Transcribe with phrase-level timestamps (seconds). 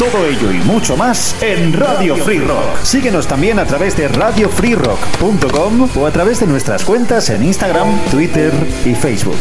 [0.00, 2.78] Todo ello y mucho más en Radio Free Rock.
[2.84, 8.50] Síguenos también a través de radiofreerock.com o a través de nuestras cuentas en Instagram, Twitter
[8.86, 9.36] y Facebook.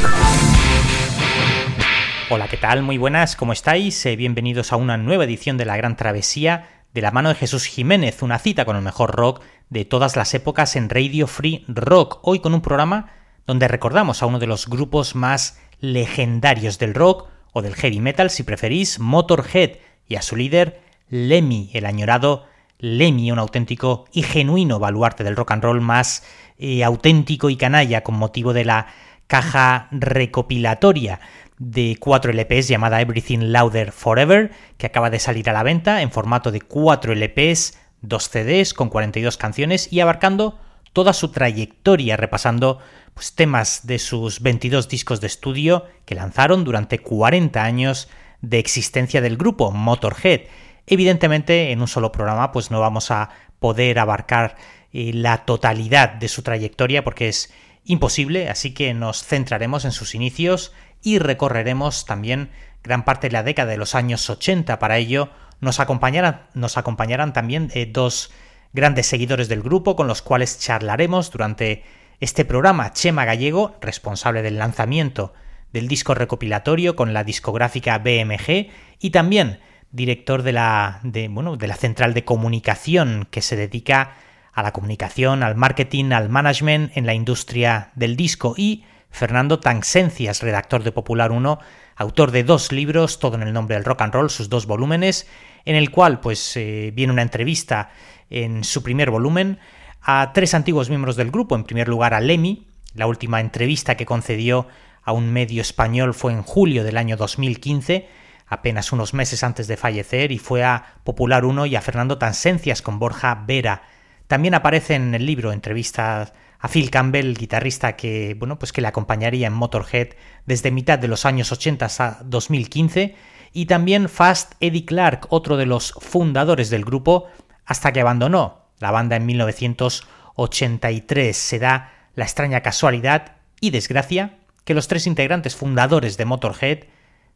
[2.30, 2.84] Hola, ¿qué tal?
[2.84, 4.06] Muy buenas, ¿cómo estáis?
[4.06, 7.64] Eh, bienvenidos a una nueva edición de La Gran Travesía de la mano de Jesús
[7.64, 12.20] Jiménez, una cita con el mejor rock de todas las épocas en Radio Free Rock.
[12.24, 13.14] Hoy con un programa
[13.48, 18.30] donde recordamos a uno de los grupos más legendarios del rock o del heavy metal,
[18.30, 19.78] si preferís, Motorhead,
[20.10, 22.46] y a su líder, Lemmy, el añorado.
[22.82, 26.24] Lemmy, un auténtico y genuino baluarte del rock and roll más
[26.58, 28.88] eh, auténtico y canalla con motivo de la
[29.28, 31.20] caja recopilatoria
[31.58, 36.10] de cuatro LPs llamada Everything Louder Forever, que acaba de salir a la venta en
[36.10, 40.58] formato de cuatro LPs, dos CDs con 42 canciones y abarcando
[40.94, 42.80] toda su trayectoria, repasando
[43.14, 48.08] pues, temas de sus 22 discos de estudio que lanzaron durante 40 años
[48.42, 50.42] de existencia del grupo Motorhead.
[50.88, 54.56] Evidentemente, en un solo programa, pues no vamos a poder abarcar
[54.92, 60.16] eh, la totalidad de su trayectoria porque es imposible, así que nos centraremos en sus
[60.16, 62.50] inicios y recorreremos también
[62.84, 64.80] gran parte de la década de los años 80.
[64.80, 65.30] Para ello,
[65.60, 68.32] nos acompañarán, también eh, dos
[68.74, 71.84] grandes seguidores del grupo con los cuales charlaremos durante
[72.20, 75.34] este programa, Chema Gallego, responsable del lanzamiento
[75.74, 79.60] del disco recopilatorio con la discográfica BMG y también
[79.92, 84.16] director de la, de, bueno, de la central de comunicación que se dedica
[84.54, 90.42] a la comunicación, al marketing, al management en la industria del disco y Fernando Tanxencias,
[90.42, 91.60] redactor de Popular 1,
[91.96, 95.28] autor de dos libros, todo en el nombre del rock and roll, sus dos volúmenes,
[95.66, 97.90] en el cual pues eh, viene una entrevista
[98.30, 99.60] en su primer volumen
[100.02, 101.56] a tres antiguos miembros del grupo.
[101.56, 104.68] En primer lugar a Lemmy, la última entrevista que concedió
[105.10, 108.08] a un medio español fue en julio del año 2015,
[108.46, 112.84] apenas unos meses antes de fallecer, y fue a Popular 1 y a Fernando Tansencias
[112.84, 113.82] con Borja Vera.
[114.28, 118.88] También aparece en el libro entrevistas a Phil Campbell, guitarrista que, bueno, pues que le
[118.88, 120.10] acompañaría en Motorhead
[120.46, 123.16] desde mitad de los años 80 hasta 2015,
[123.52, 127.26] y también Fast Eddie Clark, otro de los fundadores del grupo,
[127.66, 134.36] hasta que abandonó la banda en 1983 se da la extraña casualidad y desgracia
[134.70, 136.82] que los tres integrantes fundadores de Motorhead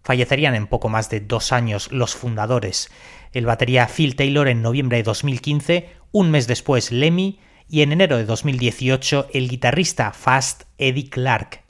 [0.04, 2.92] fallecerían en poco más de dos años los fundadores,
[3.32, 8.18] el batería Phil Taylor en noviembre de 2015, un mes después Lemmy y en enero
[8.18, 11.63] de 2018 el guitarrista Fast Eddie Clark.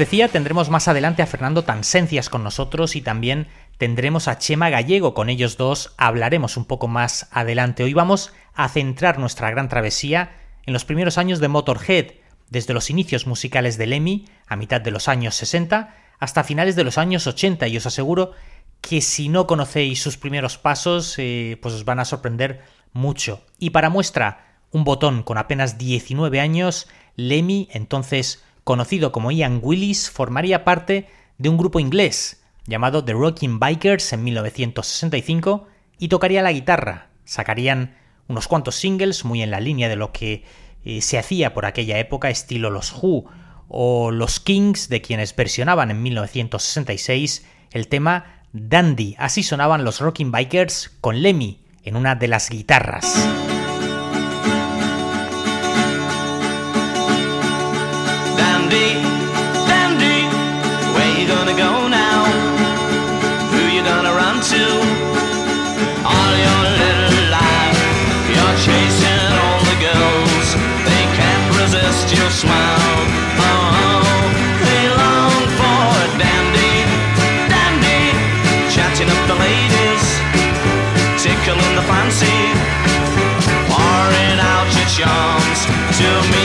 [0.00, 5.12] Decía, tendremos más adelante a Fernando Tansencias con nosotros y también tendremos a Chema Gallego.
[5.12, 7.84] Con ellos dos hablaremos un poco más adelante.
[7.84, 10.32] Hoy vamos a centrar nuestra gran travesía
[10.64, 12.12] en los primeros años de Motorhead,
[12.48, 16.84] desde los inicios musicales de Lemmy, a mitad de los años 60, hasta finales de
[16.84, 18.32] los años 80, y os aseguro
[18.80, 22.62] que si no conocéis sus primeros pasos, eh, pues os van a sorprender
[22.94, 23.44] mucho.
[23.58, 30.10] Y para muestra, un botón con apenas 19 años, Lemmy, entonces conocido como Ian Willis,
[30.10, 31.08] formaría parte
[31.38, 35.66] de un grupo inglés llamado The Rocking Bikers en 1965
[35.98, 37.08] y tocaría la guitarra.
[37.24, 37.96] Sacarían
[38.28, 40.44] unos cuantos singles muy en la línea de lo que
[40.84, 43.24] eh, se hacía por aquella época, estilo los Who
[43.68, 49.14] o los Kings, de quienes versionaban en 1966 el tema Dandy.
[49.18, 53.59] Así sonaban los Rocking Bikers con Lemmy en una de las guitarras.
[79.00, 80.04] Tickling the ladies,
[81.22, 82.38] ticklin' the fancy,
[83.68, 85.60] pouring out your charms
[85.98, 86.39] to meet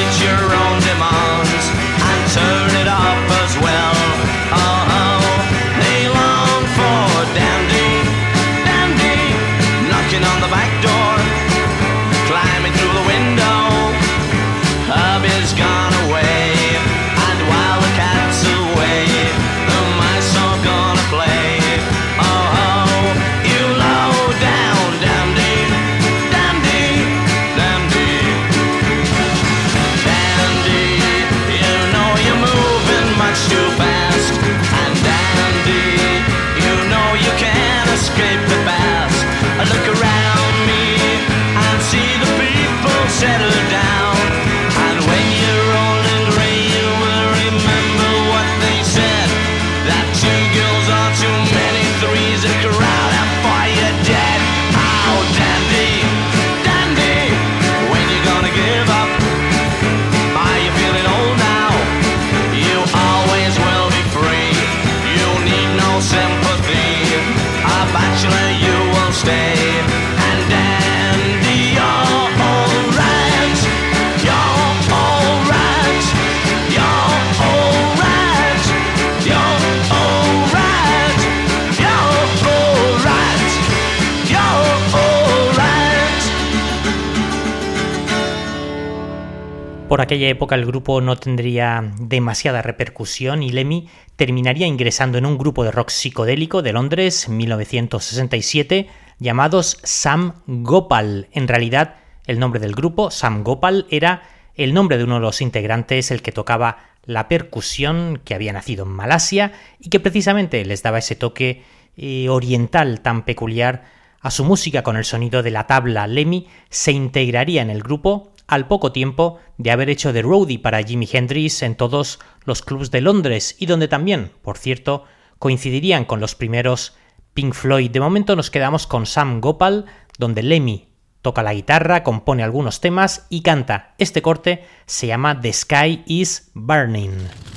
[89.95, 93.87] Por aquella época el grupo no tendría demasiada repercusión y Lemmy
[94.17, 101.29] terminaría ingresando en un grupo de rock psicodélico de Londres en 1967 llamados Sam Gopal.
[101.31, 104.23] En realidad, el nombre del grupo, Sam Gopal, era
[104.55, 108.83] el nombre de uno de los integrantes, el que tocaba la percusión, que había nacido
[108.83, 111.63] en Malasia y que precisamente les daba ese toque
[111.95, 113.85] eh, oriental tan peculiar
[114.19, 116.05] a su música con el sonido de la tabla.
[116.05, 120.83] Lemmy se integraría en el grupo al poco tiempo de haber hecho de roadie para
[120.83, 125.05] Jimi Hendrix en todos los clubs de Londres y donde también, por cierto,
[125.39, 126.95] coincidirían con los primeros
[127.33, 127.91] Pink Floyd.
[127.91, 129.85] De momento nos quedamos con Sam Gopal,
[130.17, 130.89] donde Lemmy
[131.21, 133.95] toca la guitarra, compone algunos temas y canta.
[133.97, 137.54] Este corte se llama The Sky is Burning.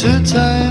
[0.00, 0.69] To time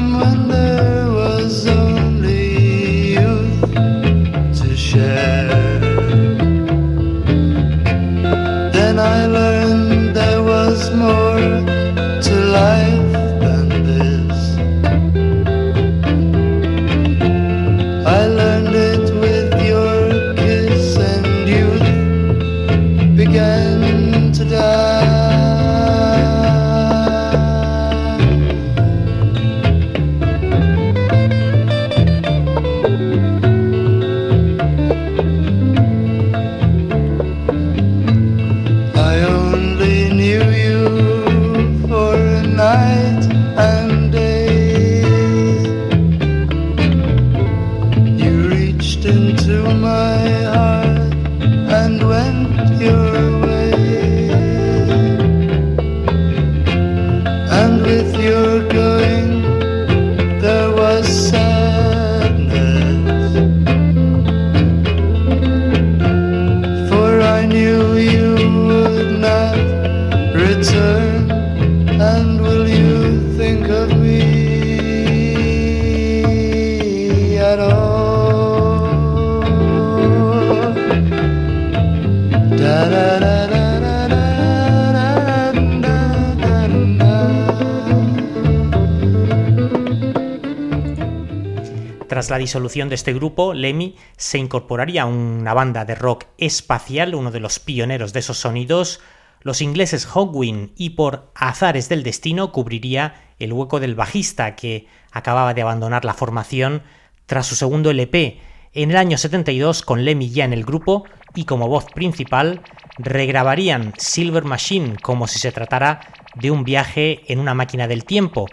[92.30, 97.32] La disolución de este grupo, Lemmy se incorporaría a una banda de rock espacial, uno
[97.32, 99.00] de los pioneros de esos sonidos,
[99.42, 105.56] los ingleses Hogwin, y por azares del destino cubriría el hueco del bajista que acababa
[105.56, 106.84] de abandonar la formación
[107.26, 108.40] tras su segundo LP.
[108.74, 112.62] En el año 72, con Lemmy ya en el grupo y como voz principal,
[113.00, 116.02] regrabarían Silver Machine como si se tratara
[116.36, 118.46] de un viaje en una máquina del tiempo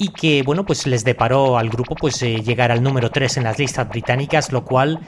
[0.00, 3.44] y que bueno pues les deparó al grupo pues eh, llegar al número 3 en
[3.44, 4.98] las listas británicas lo cual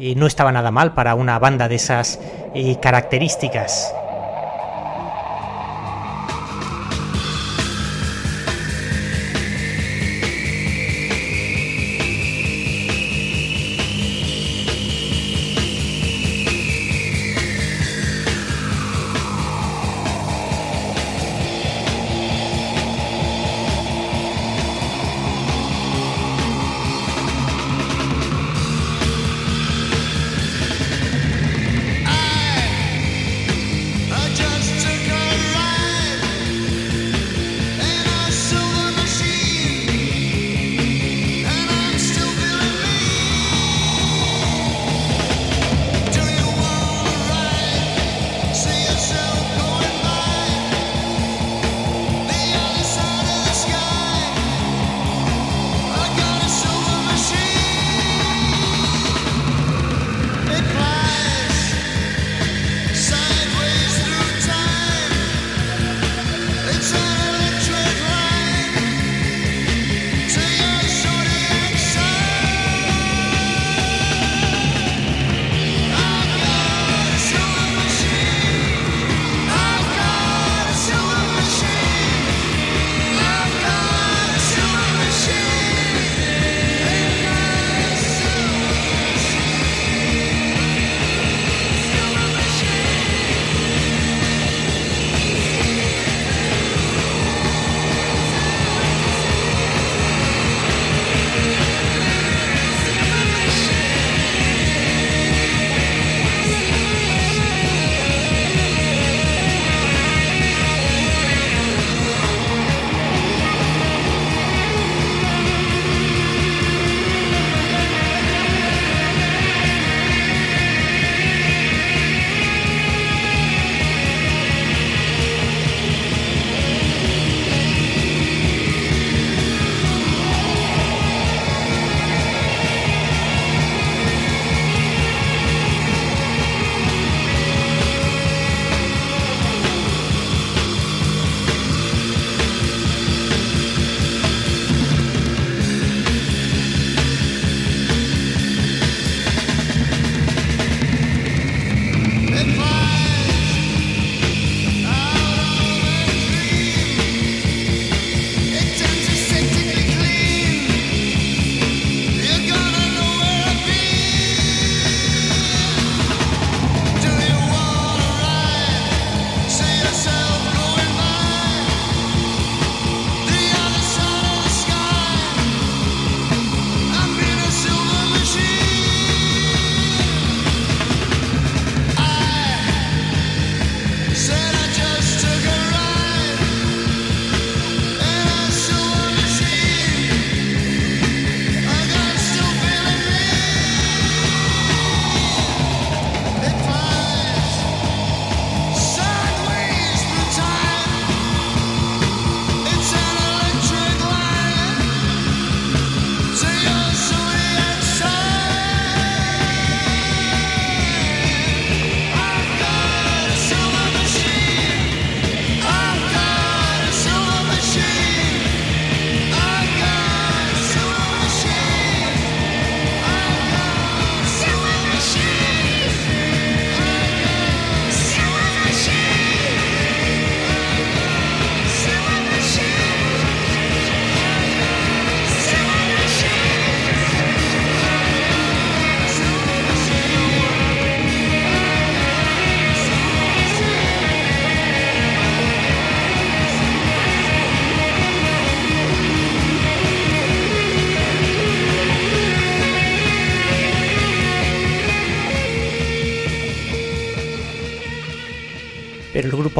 [0.00, 2.18] eh, no estaba nada mal para una banda de esas
[2.52, 3.94] eh, características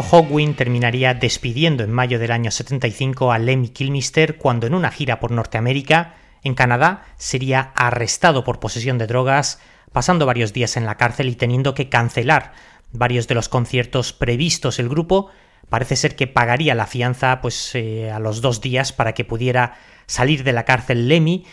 [0.02, 5.20] grupo terminaría despidiendo en mayo del año 75 a Lemmy Kilmister cuando en una gira
[5.20, 9.60] por Norteamérica En Canadá sería arrestado por posesión de drogas,
[9.92, 12.52] pasando varios días en la cárcel y teniendo que cancelar
[12.92, 14.78] varios de los conciertos previstos.
[14.78, 15.28] El grupo
[15.68, 19.74] parece ser que pagaría la fianza pues eh, a los dos días para que pudiera
[20.06, 21.44] salir de la cárcel Lemmy,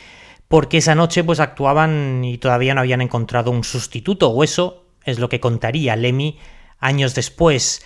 [0.47, 5.19] porque esa noche pues actuaban y todavía no habían encontrado un sustituto, o eso es
[5.19, 6.39] lo que contaría Lemmy
[6.79, 7.83] años después.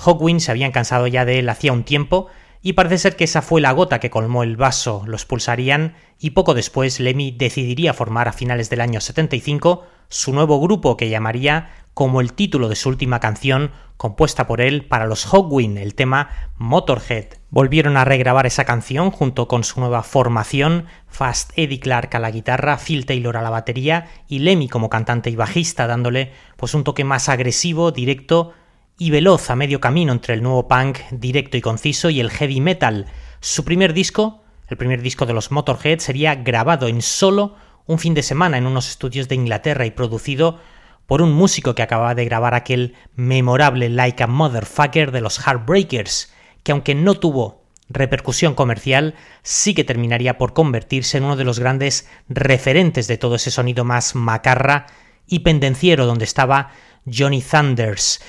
[0.00, 2.28] Hawkwind se habían cansado ya de él hacía un tiempo,
[2.62, 6.30] y parece ser que esa fue la gota que colmó el vaso, los pulsarían y
[6.30, 11.70] poco después Lemmy decidiría formar a finales del año 75 su nuevo grupo que llamaría
[11.94, 16.30] como el título de su última canción compuesta por él para los Hawkwind, el tema
[16.56, 17.38] Motorhead.
[17.50, 22.30] Volvieron a regrabar esa canción junto con su nueva formación, Fast Eddie Clark a la
[22.30, 26.84] guitarra, Phil Taylor a la batería y Lemmy como cantante y bajista, dándole pues un
[26.84, 28.52] toque más agresivo, directo
[29.00, 32.60] y veloz a medio camino entre el nuevo punk directo y conciso y el heavy
[32.60, 33.06] metal.
[33.40, 38.12] Su primer disco, el primer disco de los Motorhead, sería grabado en solo un fin
[38.12, 40.60] de semana en unos estudios de Inglaterra y producido
[41.06, 46.34] por un músico que acababa de grabar aquel memorable Like a Motherfucker de los Heartbreakers,
[46.62, 51.58] que aunque no tuvo repercusión comercial, sí que terminaría por convertirse en uno de los
[51.58, 54.88] grandes referentes de todo ese sonido más macarra
[55.26, 56.72] y pendenciero donde estaba
[57.10, 58.20] Johnny Thunders.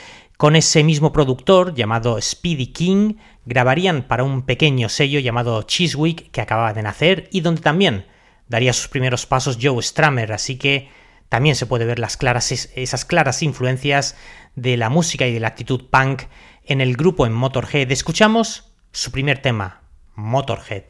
[0.41, 6.41] Con ese mismo productor, llamado Speedy King, grabarían para un pequeño sello llamado Chiswick que
[6.41, 8.07] acababa de nacer y donde también
[8.47, 10.89] daría sus primeros pasos Joe Stramer, así que
[11.29, 14.15] también se puede ver las claras, esas claras influencias
[14.55, 16.23] de la música y de la actitud punk
[16.65, 17.91] en el grupo en Motorhead.
[17.91, 19.83] Escuchamos su primer tema,
[20.15, 20.85] Motorhead.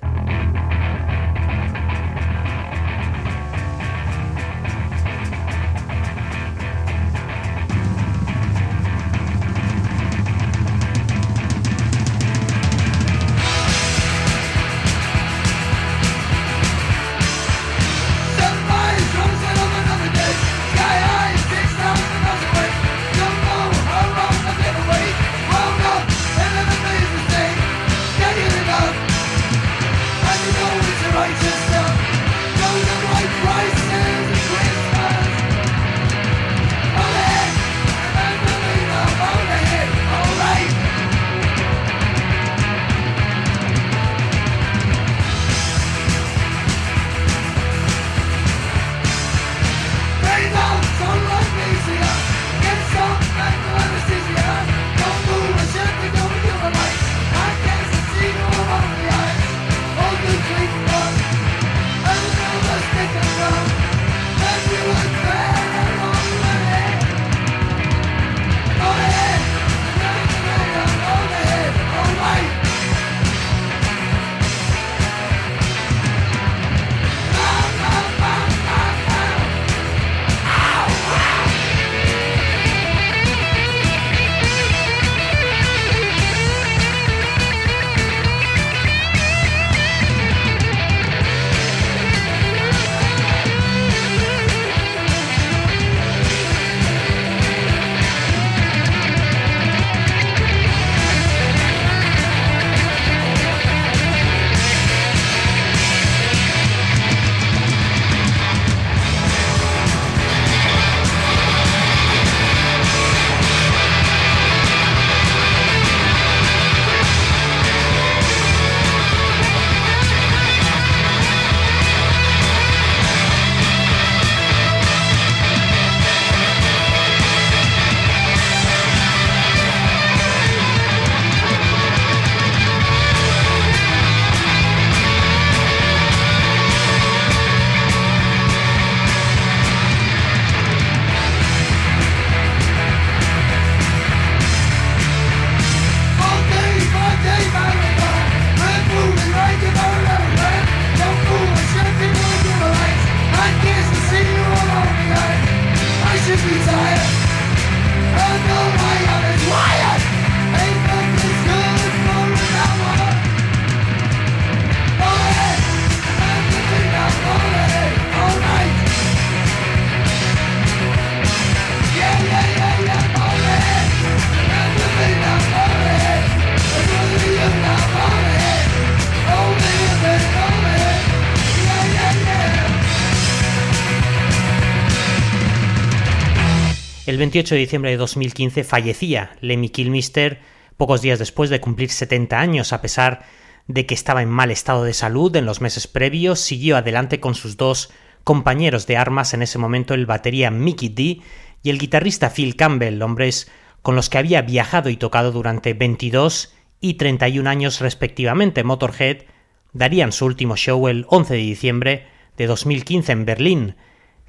[187.22, 190.40] 28 de diciembre de 2015 fallecía Lemmy Kilmister
[190.76, 193.26] pocos días después de cumplir 70 años, a pesar
[193.68, 197.36] de que estaba en mal estado de salud en los meses previos, siguió adelante con
[197.36, 197.92] sus dos
[198.24, 201.22] compañeros de armas en ese momento, el batería Mickey D
[201.62, 203.52] y el guitarrista Phil Campbell, hombres
[203.84, 208.64] con los que había viajado y tocado durante 22 y 31 años respectivamente.
[208.64, 209.26] Motorhead
[209.74, 213.76] darían su último show el 11 de diciembre de 2015 en Berlín.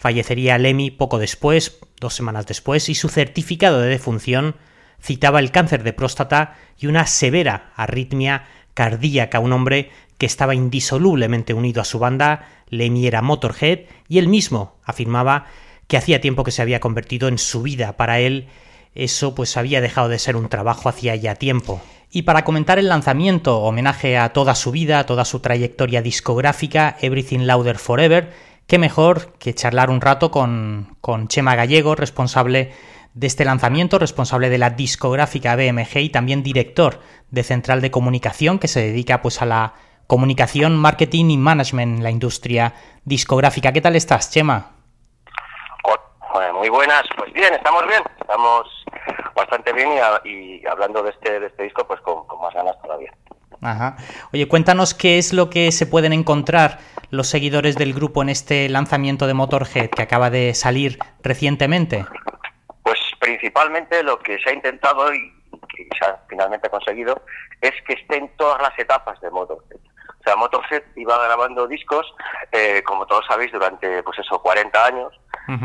[0.02, 4.56] Fallecería Lemmy poco después, dos semanas después, y su certificado de defunción
[5.00, 11.54] citaba el cáncer de próstata y una severa arritmia cardíaca, un hombre que estaba indisolublemente
[11.54, 15.46] unido a su banda, Lemmy era Motorhead, y él mismo afirmaba
[15.86, 17.96] que hacía tiempo que se había convertido en su vida.
[17.96, 18.48] Para él
[18.96, 21.80] eso pues había dejado de ser un trabajo hacía ya tiempo.
[22.10, 26.96] Y para comentar el lanzamiento, homenaje a toda su vida, a toda su trayectoria discográfica,
[27.00, 28.32] Everything Louder Forever,
[28.66, 32.72] qué mejor que charlar un rato con, con Chema Gallego, responsable
[33.14, 38.58] de este lanzamiento, responsable de la discográfica BMG y también director de Central de Comunicación,
[38.58, 39.74] que se dedica pues a la
[40.06, 43.72] comunicación, marketing y management en la industria discográfica.
[43.72, 44.70] ¿Qué tal estás, Chema?
[46.54, 48.62] Muy buenas, pues bien, estamos bien, estamos
[49.34, 52.54] bastante bien y, a- y hablando de este, de este disco, pues con, con más
[52.54, 53.12] ganas todavía.
[53.60, 53.96] Ajá.
[54.32, 56.78] Oye, cuéntanos qué es lo que se pueden encontrar
[57.12, 62.06] los seguidores del grupo en este lanzamiento de Motorhead que acaba de salir recientemente.
[62.82, 65.30] Pues principalmente lo que se ha intentado y
[65.68, 67.20] que se ha finalmente conseguido
[67.60, 69.76] es que estén todas las etapas de Motorhead.
[69.76, 72.06] O sea, Motorhead iba grabando discos,
[72.50, 75.12] eh, como todos sabéis, durante pues eso, 40 años,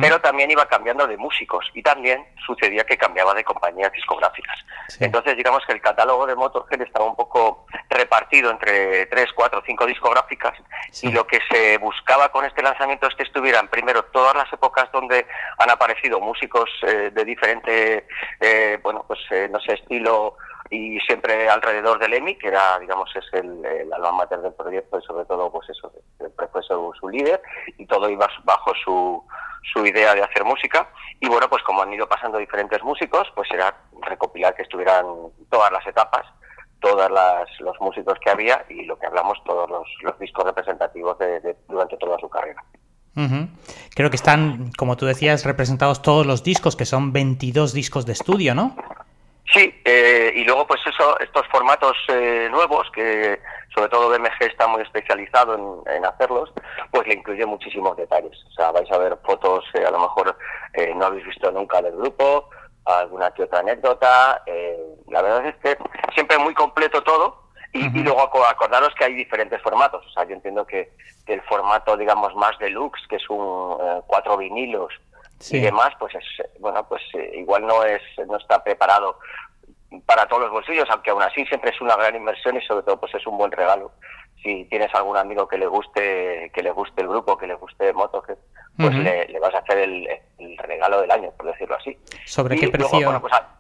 [0.02, 4.58] Pero también iba cambiando de músicos y también sucedía que cambiaba de compañías discográficas.
[4.90, 5.06] Sí.
[5.06, 9.86] Entonces, digamos que el catálogo de Motorhead estaba un poco repartido entre 3, 4, 5
[9.86, 10.54] discográficas
[10.92, 11.08] Sí.
[11.08, 14.92] y lo que se buscaba con este lanzamiento es que estuvieran primero todas las épocas
[14.92, 15.26] donde
[15.58, 18.08] han aparecido músicos eh, de diferente,
[18.40, 20.38] eh, bueno, pues eh, no sé, estilo
[20.70, 25.00] y siempre alrededor del EMI, que era, digamos, es el, el alma mater del proyecto
[25.00, 25.92] y sobre todo, pues eso,
[26.52, 27.42] fue su, su líder
[27.78, 29.24] y todo iba bajo su,
[29.74, 30.90] su idea de hacer música.
[31.20, 35.06] Y bueno, pues como han ido pasando diferentes músicos, pues era recopilar que estuvieran
[35.50, 36.26] todas las etapas,
[36.80, 37.12] todos
[37.60, 41.98] los músicos que había y lo que hablamos, todos los, los discos representativos de, durante
[41.98, 42.64] toda su carrera.
[43.96, 48.14] Creo que están, como tú decías, representados todos los discos, que son 22 discos de
[48.14, 48.76] estudio, ¿no?
[49.54, 53.40] Sí, eh, y luego pues eso, estos formatos eh, nuevos que
[53.74, 56.52] sobre todo BMG está muy especializado en, en hacerlos,
[56.92, 58.38] pues le incluye muchísimos detalles.
[58.48, 60.36] O sea, vais a ver fotos que a lo mejor
[60.74, 62.50] eh, no habéis visto nunca del grupo,
[62.86, 64.44] alguna que otra anécdota.
[64.48, 64.78] eh,
[65.10, 65.78] la verdad es que
[66.14, 67.44] siempre muy completo todo.
[67.74, 70.04] Y, y luego aco- acordaros que hay diferentes formatos.
[70.06, 70.92] O sea, yo entiendo que,
[71.26, 74.92] que el formato, digamos, más deluxe, que es un eh, cuatro vinilos
[75.40, 75.58] Sí.
[75.58, 76.24] y demás, pues es,
[76.60, 79.20] bueno, pues eh, igual no es, no está preparado
[80.06, 83.00] para todos los bolsillos, aunque aún así siempre es una gran inversión y sobre todo
[83.00, 83.92] pues es un buen regalo.
[84.44, 87.92] Si tienes algún amigo que le guste, que le guste el grupo, que le guste
[87.94, 88.38] Motorhead,
[88.78, 91.98] pues le, le vas a hacer el, el regalo del año, por decirlo así.
[92.26, 93.06] ¿Sobre Y qué luego, precio?
[93.08, 93.54] bueno, pues, a-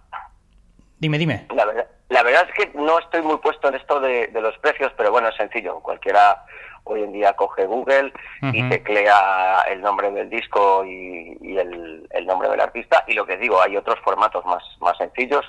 [0.99, 1.45] Dime, dime.
[1.53, 4.57] la verdad, la verdad es que no estoy muy puesto en esto de, de los
[4.59, 5.79] precios, pero bueno, es sencillo.
[5.79, 6.43] Cualquiera
[6.93, 12.25] hoy en día coge Google y teclea el nombre del disco y, y el, el
[12.25, 13.03] nombre del artista.
[13.07, 15.45] Y lo que digo, hay otros formatos más, más sencillos,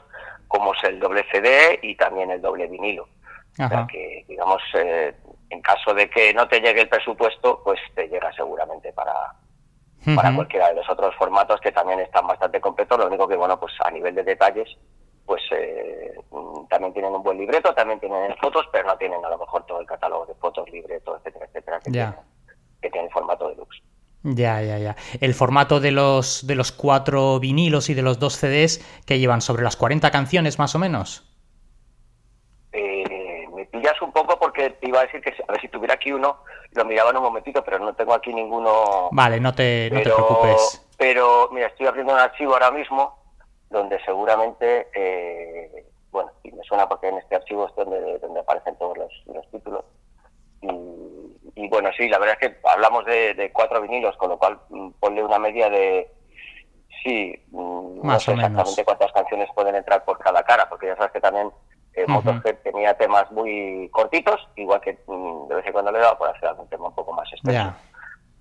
[0.49, 3.09] como es el doble CD y también el doble vinilo.
[3.53, 5.15] O sea que, digamos, eh,
[5.51, 9.35] en caso de que no te llegue el presupuesto, pues te llega seguramente para,
[10.15, 12.99] para cualquiera de los otros formatos que también están bastante completos.
[12.99, 14.69] Lo único que, bueno, pues a nivel de detalles,
[15.27, 15.88] pues eh,
[16.69, 19.81] también tienen un buen libreto, también tienen fotos, pero no tienen a lo mejor todo
[19.81, 22.11] el catálogo de fotos, libreto, etcétera, etcétera, que, Ya.
[22.13, 22.27] tiene,
[22.83, 23.83] que tiene el formato deluxe.
[24.25, 24.97] Ya, ya, ya.
[25.21, 29.41] El formato de los, de los cuatro vinilos y de los dos CDs que llevan
[29.41, 31.25] sobre las 40 canciones más o menos.
[32.73, 35.95] Eh, me pillas un poco porque te iba a decir que a ver si tuviera
[35.95, 39.09] aquí uno, lo miraba en un momentito, pero no tengo aquí ninguno.
[39.13, 40.87] Vale, no te, no te pero, preocupes.
[40.99, 43.17] pero, mira, estoy abriendo un archivo ahora mismo
[43.71, 45.87] donde seguramente, eh,
[46.19, 49.49] bueno, y me suena porque en este archivo es donde, donde aparecen todos los, los
[49.53, 49.85] títulos.
[50.63, 50.69] Y,
[51.55, 54.59] y bueno, sí, la verdad es que hablamos de, de cuatro vinilos, con lo cual
[54.69, 56.11] mm, ponle una media de,
[57.05, 58.51] sí, mm, no Más sé o menos.
[58.51, 61.53] exactamente cuántas canciones pueden entrar por cada cara, porque ya sabes que también
[61.95, 62.05] eh,
[62.65, 66.49] tenía temas muy cortitos, igual que mm, de vez en cuando le daba por hacer
[66.49, 67.73] algún tema un poco más extenso.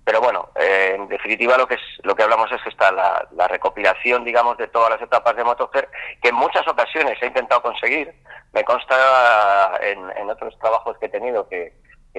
[0.08, 3.28] Pero bueno, eh, en definitiva lo que es lo que hablamos es que está la,
[3.32, 5.84] la recopilación, digamos, de todas las etapas de Motorhead,
[6.22, 8.14] que en muchas ocasiones he intentado conseguir.
[8.54, 11.74] Me consta en, en otros trabajos que he tenido que,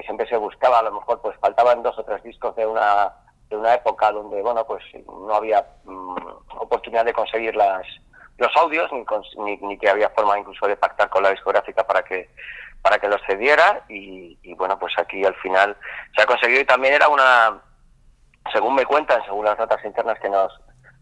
[0.06, 3.12] siempre se buscaba, a lo mejor pues faltaban dos o tres discos de una
[3.49, 6.15] de una época donde bueno pues no había mm,
[6.60, 7.88] oportunidad de conseguir las
[8.38, 11.88] los audios ni, cons- ni, ni que había forma incluso de pactar con la discográfica
[11.88, 12.30] para que
[12.84, 15.75] para que los cediera y, bueno, pues aquí al final
[16.15, 17.60] se ha conseguido y también era una,
[18.51, 20.51] según me cuentan, según las notas internas que nos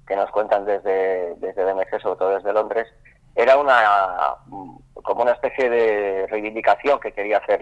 [0.07, 2.87] que nos cuentan desde, desde DMG, sobre todo desde Londres,
[3.35, 4.37] era una
[4.93, 7.61] como una especie de reivindicación que quería hacer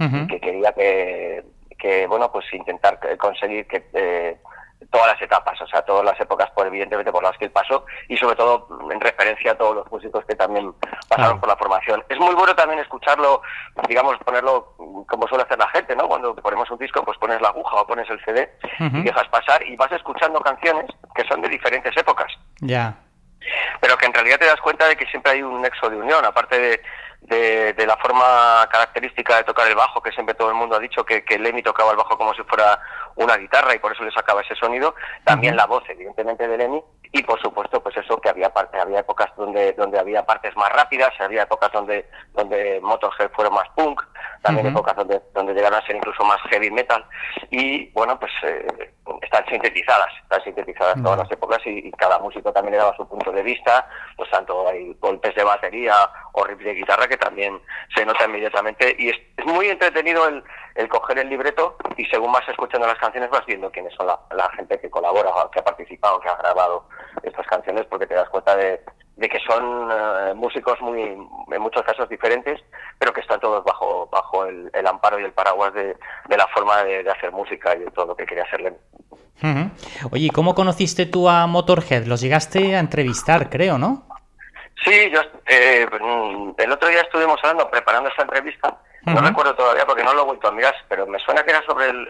[0.00, 0.26] Ujú.
[0.26, 1.44] que quería que,
[1.78, 4.36] que, bueno, pues intentar conseguir que eh,
[4.90, 7.84] todas las etapas, o sea, todas las épocas, por evidentemente por las que él pasó
[8.08, 10.72] y sobre todo en referencia a todos los músicos que también
[11.08, 12.02] pasaron por la formación.
[12.08, 13.42] Es muy bueno también escucharlo,
[13.88, 14.74] digamos, ponerlo
[15.08, 16.08] como suele hacer la gente, ¿no?
[16.08, 18.96] Cuando ponemos un disco, pues pones la aguja o pones el CD Ujú.
[18.98, 22.94] y dejas pasar y vas escuchando canciones que son de diferentes épocas Ya.
[23.80, 26.24] pero que en realidad te das cuenta de que siempre hay un nexo de unión,
[26.24, 26.82] aparte de,
[27.22, 30.78] de- de la forma característica de tocar el bajo, que siempre todo el mundo ha
[30.78, 32.78] dicho que, que Lemmy tocaba el bajo como si fuera
[33.16, 36.82] una guitarra y por eso le sacaba ese sonido, también la voz, evidentemente, de Lemmy,
[37.12, 40.70] y por supuesto, pues eso, que había parte, había épocas donde, donde había partes más
[40.70, 44.02] rápidas, había épocas donde, donde Motorhead fueron más punk,
[44.44, 47.04] también épocas donde, donde llegaron a ser incluso más heavy metal,
[47.50, 52.52] y bueno, pues eh, están sintetizadas, están sintetizadas todas las épocas y, y cada músico
[52.52, 55.94] también le daba su punto de vista, pues tanto hay golpes de batería
[56.32, 57.58] o riffs de guitarra que también
[57.94, 58.94] se nota inmediatamente.
[58.98, 62.98] Y es, es muy entretenido el, el coger el libreto y según vas escuchando las
[62.98, 66.36] canciones vas viendo quiénes son la, la gente que colabora, que ha participado, que ha
[66.36, 66.86] grabado
[67.22, 68.80] estas canciones porque te das cuenta de,
[69.16, 72.60] de que son eh, músicos muy, en muchos casos diferentes,
[72.98, 75.96] pero que están todos bajo, bajo el, el amparo y el paraguas de,
[76.28, 78.74] de la forma de, de hacer música y de todo lo que quería hacerle.
[79.42, 79.70] Ujú.
[80.12, 82.06] Oye, ¿y cómo conociste tú a Motorhead?
[82.06, 84.06] Los llegaste a entrevistar, creo, ¿no?
[84.84, 88.76] Sí, yo eh, mm, el otro día estuvimos hablando, preparando esta entrevista.
[89.06, 91.62] No recuerdo todavía porque no lo he vuelto a mirar, pero me suena que era
[91.66, 92.08] sobre el.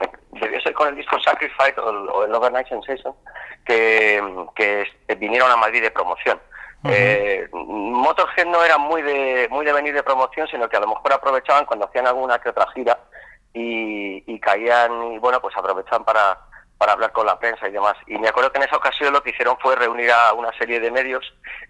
[0.00, 3.14] eh, Debió ser con el disco Sacrifice o el, o el Overnight Sensation,
[3.64, 4.22] que,
[4.54, 6.40] que este, vinieron a Madrid de promoción.
[6.84, 6.92] Ujú.
[6.92, 10.88] Eh, Motorhead no era muy de muy de venir de promoción, sino que a lo
[10.88, 12.98] mejor aprovechaban cuando hacían alguna que otra gira
[13.52, 16.38] y, y caían y bueno, pues aprovechaban para,
[16.78, 17.94] para hablar con la prensa y demás.
[18.08, 20.80] Y me acuerdo que en esa ocasión lo que hicieron fue reunir a una serie
[20.80, 21.24] de medios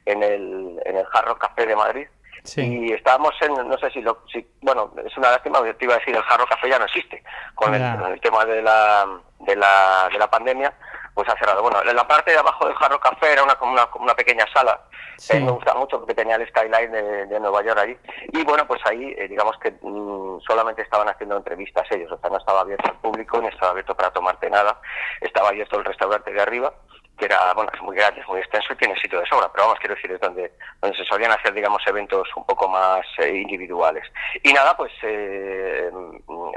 [0.07, 2.09] en el, en el Jarro Café de Madrid.
[2.45, 2.87] Sí.
[2.89, 5.99] Y estábamos en, no sé si, lo, si, bueno, es una lástima, te iba a
[5.99, 7.23] decir, el Jarro Café ya no existe.
[7.55, 9.07] Con el, el tema de la,
[9.41, 10.73] de, la, de la pandemia,
[11.15, 11.63] pues ha cerrado.
[11.63, 14.15] Bueno, en la parte de abajo del Jarro Café era una, como una, como una
[14.15, 14.81] pequeña sala.
[15.17, 15.37] Sí.
[15.37, 17.97] Eh, me gusta mucho porque tenía el skyline de, de Nueva York allí.
[18.33, 22.31] Y bueno, pues ahí, eh, digamos que mm, solamente estaban haciendo entrevistas ellos, o sea,
[22.31, 24.81] no estaba abierto al público, ni estaba abierto para tomarte nada.
[25.21, 26.73] Estaba abierto el restaurante de arriba,
[27.19, 29.65] que era, bueno, es muy grande, es muy extenso y tiene sitio de sobra, pero
[29.65, 33.37] vamos, quiero decir, es donde, donde se solían hacer, digamos, eventos un poco más eh,
[33.37, 34.05] individuales.
[34.43, 35.91] Y nada, pues eh,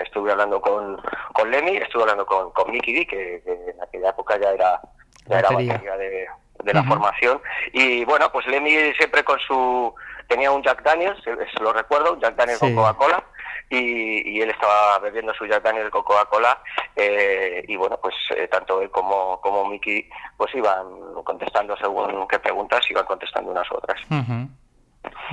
[0.04, 1.02] estuve hablando con,
[1.34, 4.80] con Lemmy, estuve hablando con, con Mickey D, que, que en aquella época ya era,
[5.28, 5.98] ya era Batería.
[5.98, 6.28] de,
[6.64, 7.42] de la formación.
[7.74, 9.94] Y bueno, pues Lemmy siempre con su.
[10.28, 11.22] Tenía un Jack Daniels,
[11.62, 12.66] lo recuerdo, un Jack Daniels Sí.
[12.74, 13.24] con Coca-Cola.
[13.70, 16.62] Y, y él estaba bebiendo su Jack Daniels con Coca-Cola.
[16.96, 20.86] eh, y bueno, pues eh, tanto él como, como Mickey pues iban
[21.24, 24.00] contestando según qué preguntas, iban contestando unas u otras.
[24.10, 24.48] Ujú.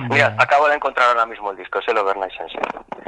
[0.09, 0.35] Mira, Ya.
[0.39, 2.33] acabo de encontrar ahora mismo el disco, es el Overnight.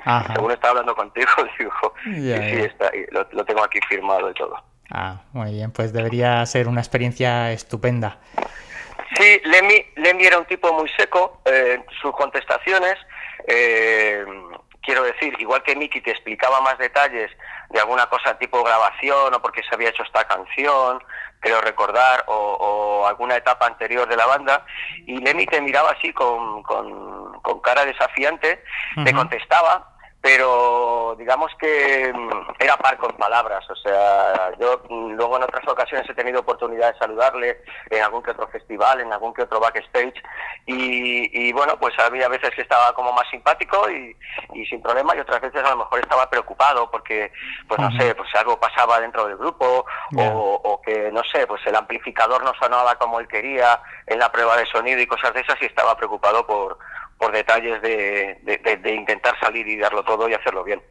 [0.05, 0.33] Ajá.
[0.33, 4.29] Según estaba hablando contigo, digo, Ya, y sí, está, y lo, lo tengo aquí firmado
[4.29, 4.55] y todo.
[4.91, 8.19] Ah, muy bien, pues debería ser una experiencia estupenda.
[9.17, 12.95] Sí, Lemmy, Lemmy era un tipo muy seco eh, sus contestaciones.
[13.47, 14.25] eh,
[14.85, 17.31] quiero decir, igual que Mickey te explicaba más detalles
[17.69, 21.03] de alguna cosa tipo grabación o porque se había hecho esta canción,
[21.39, 24.65] creo recordar, o, o alguna etapa anterior de la banda,
[25.05, 28.63] y Lemmy te miraba así con, con, con cara desafiante,
[29.03, 29.94] te contestaba,
[30.25, 35.67] pero digamos que mm, era par con palabras, o sea, yo mm, luego en otras
[35.67, 37.61] ocasiones he tenido oportunidad de saludarle
[37.91, 40.15] en algún que otro festival, en algún que otro backstage,
[40.65, 44.17] y, y bueno, pues había veces que estaba como más simpático y,
[44.55, 47.31] y sin problema, y otras veces a lo mejor estaba preocupado porque,
[47.67, 49.85] pues no sé, pues algo pasaba dentro del grupo,
[50.17, 54.57] o que, no sé, pues el amplificador no sonaba como él quería en la prueba
[54.57, 56.79] de sonido y cosas de esas, y estaba preocupado por,
[57.17, 60.81] por detalles de, de- de- de intentar salir y darlo todo y hacerlo bien.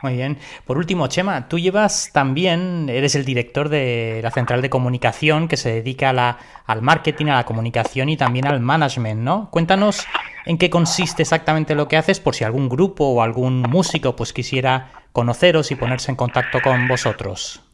[0.00, 0.38] Muy bien.
[0.64, 5.56] Por último, Chema, tú llevas también, eres el director de la central de comunicación que
[5.56, 9.48] se dedica a la- al marketing, a la comunicación y también al management, ¿no?
[9.50, 10.06] Cuéntanos
[10.46, 14.32] en qué consiste exactamente lo que haces por si algún grupo o algún músico pues
[14.32, 17.64] quisiera conoceros y ponerse en contacto con vosotros.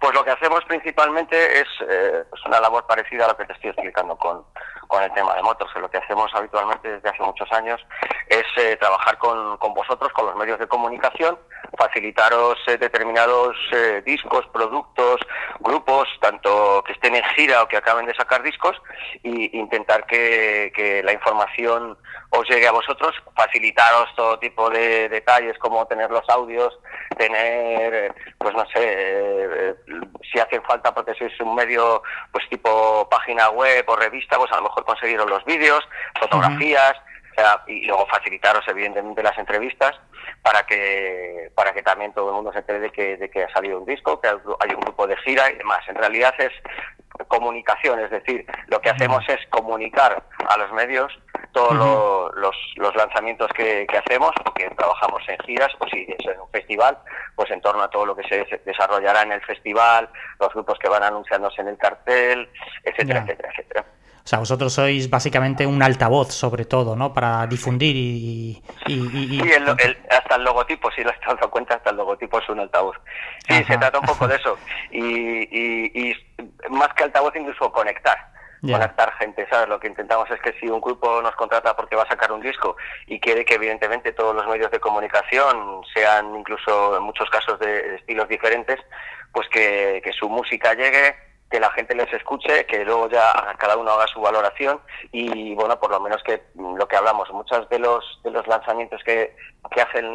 [0.00, 3.52] Pues lo que hacemos principalmente es eh, pues una labor parecida a lo que te
[3.52, 4.42] estoy explicando con,
[4.92, 5.70] con el tema de motos.
[5.72, 7.80] que Lo que hacemos habitualmente desde hace muchos años
[8.28, 11.38] es eh, trabajar con, con vosotros, con los medios de comunicación,
[11.82, 15.20] facilitaros eh, determinados eh, discos, productos,
[15.60, 18.76] grupos, tanto que estén en gira o que acaben de sacar discos,
[19.22, 21.96] y intentar que, que la información
[22.30, 26.78] os llegue a vosotros, facilitaros todo tipo de detalles como tener los audios,
[27.18, 29.74] tener, eh, pues no sé, eh,
[30.30, 34.56] si hacen falta porque sois un medio, pues tipo página web o revista, pues a
[34.56, 35.86] lo mejor conseguiros los vídeos,
[36.18, 36.94] fotografías,
[37.32, 39.98] o sea, y luego facilitaros evidentemente las entrevistas
[40.42, 43.52] para que para que también todo el mundo se entere de que, de que ha
[43.52, 45.80] salido un disco, que hay un grupo de gira y demás.
[45.88, 46.52] En realidad es
[47.28, 51.12] comunicación, es decir, lo que hacemos es comunicar a los medios
[51.52, 56.26] todos lo- los, los lanzamientos que, que hacemos, porque trabajamos en giras, o si es
[56.26, 56.98] en un festival,
[57.36, 60.08] pues en torno a todo lo que se des- desarrollará en el festival,
[60.40, 62.48] los grupos que van anunciándose en el cartel,
[62.84, 63.24] etcétera, Ya.
[63.32, 63.84] etcétera, etcétera.
[64.24, 67.12] O sea, vosotros sois básicamente un altavoz, sobre todo, ¿no?
[67.12, 68.62] Para difundir y...
[68.86, 71.90] y- y- y- Sí, el, el- hasta el logotipo, si lo has dado cuenta, hasta
[71.90, 72.96] el logotipo es un altavoz.
[73.48, 73.64] Sí, Ajá.
[73.72, 74.56] se trata un poco de eso.
[74.92, 76.14] Y,
[76.70, 78.30] más que altavoz, incluso conectar.
[78.62, 79.68] Conectar gente, ¿sabes?
[79.68, 82.40] Lo que intentamos es que si un grupo nos contrata porque va a sacar un
[82.40, 82.76] disco
[83.08, 87.96] y quiere que evidentemente todos los medios de comunicación sean incluso en muchos casos de
[87.96, 88.78] estilos diferentes,
[89.32, 91.16] pues que, que su música llegue,
[91.52, 94.80] que la gente les escuche, que luego ya cada uno haga su valoración
[95.12, 99.02] y bueno, por lo menos que lo que hablamos, muchos de los de los lanzamientos
[99.04, 99.36] que,
[99.70, 100.06] que hacen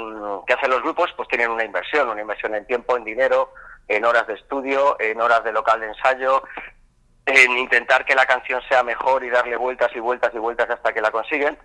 [0.47, 3.53] que hacen los grupos pues tienen una inversión, una inversión en tiempo, en dinero,
[3.87, 6.41] en horas de estudio, en horas de local de ensayo,
[7.27, 10.91] en intentar que la canción sea mejor y darle vueltas y vueltas y vueltas hasta
[10.91, 11.55] que la consiguen.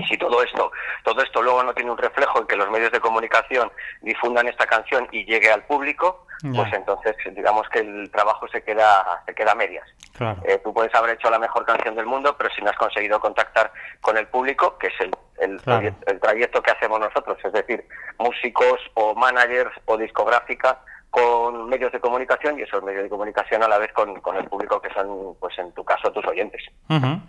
[0.00, 0.72] Y si todo esto,
[1.04, 3.70] todo esto luego no tiene un reflejo en que los medios de comunicación
[4.02, 9.22] difundan esta canción y llegue al público, pues entonces digamos que el trabajo se queda,
[9.26, 9.86] se queda a medias.
[10.16, 10.40] Claro.
[10.44, 13.20] Eh, tú puedes haber hecho la mejor canción del mundo, pero si no has conseguido
[13.20, 15.10] contactar con el público, que es el,
[15.40, 15.80] el, Claro.
[15.88, 17.86] proye- el trayecto que hacemos nosotros, es decir,
[18.18, 23.68] músicos o managers o discográfica con medios de comunicación y esos medios de comunicación a
[23.68, 26.62] la vez con, con el público que son, pues en tu caso, tus oyentes.
[26.90, 27.20] Ujú.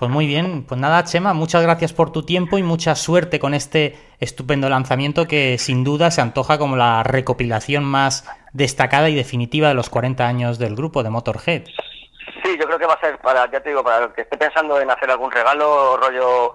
[0.00, 3.52] Pues muy bien, pues nada, Chema, muchas gracias por tu tiempo y mucha suerte con
[3.52, 9.68] este estupendo lanzamiento que sin duda se antoja como la recopilación más destacada y definitiva
[9.68, 11.64] de los 40 años del grupo de Motorhead.
[12.42, 14.38] Sí, yo creo que va a ser para, ya te digo, para el que esté
[14.38, 16.54] pensando en hacer algún regalo, rollo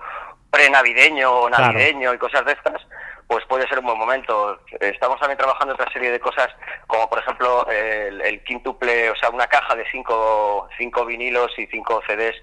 [0.50, 1.66] prenavideño o Claro.
[1.74, 2.82] navideño y cosas de estas,
[3.28, 4.58] pues puede ser un buen momento.
[4.80, 6.48] Estamos también trabajando otra serie de cosas,
[6.88, 11.68] como por ejemplo el, el quíntuple, o sea, una caja de cinco, cinco vinilos y
[11.68, 12.34] cinco CDs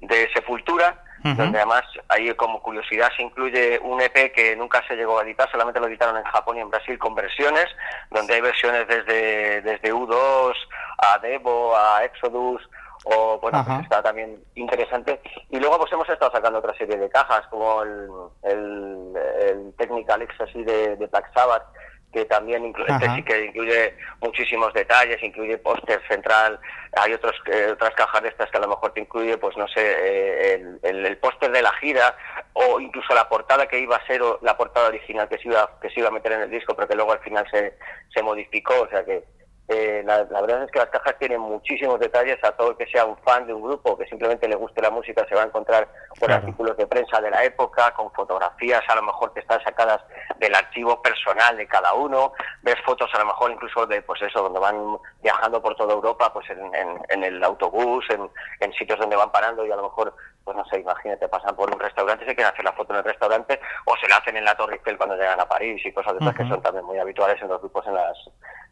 [0.00, 5.18] de Sepultura, donde además ahí como curiosidad se incluye un EP que nunca se llegó
[5.18, 7.66] a editar, solamente lo editaron en Japón y en Brasil con versiones,
[8.10, 10.54] donde hay versiones desde, desde U2
[10.98, 12.62] a Devo, a Exodus,
[13.04, 15.20] o bueno, pues está también interesante.
[15.50, 18.08] Y luego pues hemos estado sacando otra serie de cajas, como el,
[18.42, 21.64] el, el Technical Ecstasy de, de Black Sabbath,
[22.12, 26.58] que también inclu- este sí que incluye muchísimos detalles, incluye póster central,
[26.96, 29.68] hay otros eh, otras cajas de estas que a lo mejor te incluye, pues no
[29.68, 32.16] sé, eh, el, el- el póster de la gira
[32.54, 35.70] o incluso la portada que iba a ser o la portada original que se iba
[35.82, 37.74] que se iba a meter en el disco, pero que luego al final se,
[38.14, 39.22] se modificó, o sea que
[39.68, 42.42] eh, la, la verdad es que las cajas tienen muchísimos detalles.
[42.42, 44.90] A todo el que sea un fan de un grupo, que simplemente le guste la
[44.90, 45.86] música, se va a encontrar
[46.18, 46.34] con Claro.
[46.42, 50.00] artículos de prensa de la época, con fotografías a lo mejor que están sacadas
[50.38, 54.42] del archivo personal de cada uno, ves fotos a lo mejor incluso de pues eso,
[54.42, 58.28] donde van viajando por toda Europa, pues en, en- en el autobús, en,
[58.60, 60.14] en sitios donde van parando y a lo mejor
[60.44, 63.04] pues no sé, imagínate, pasan por un restaurante, se quieren hacer la foto en el
[63.04, 66.14] restaurante o se la hacen en la Torre Eiffel cuando llegan a París y cosas
[66.14, 68.16] de esas que son también muy habituales en los grupos en las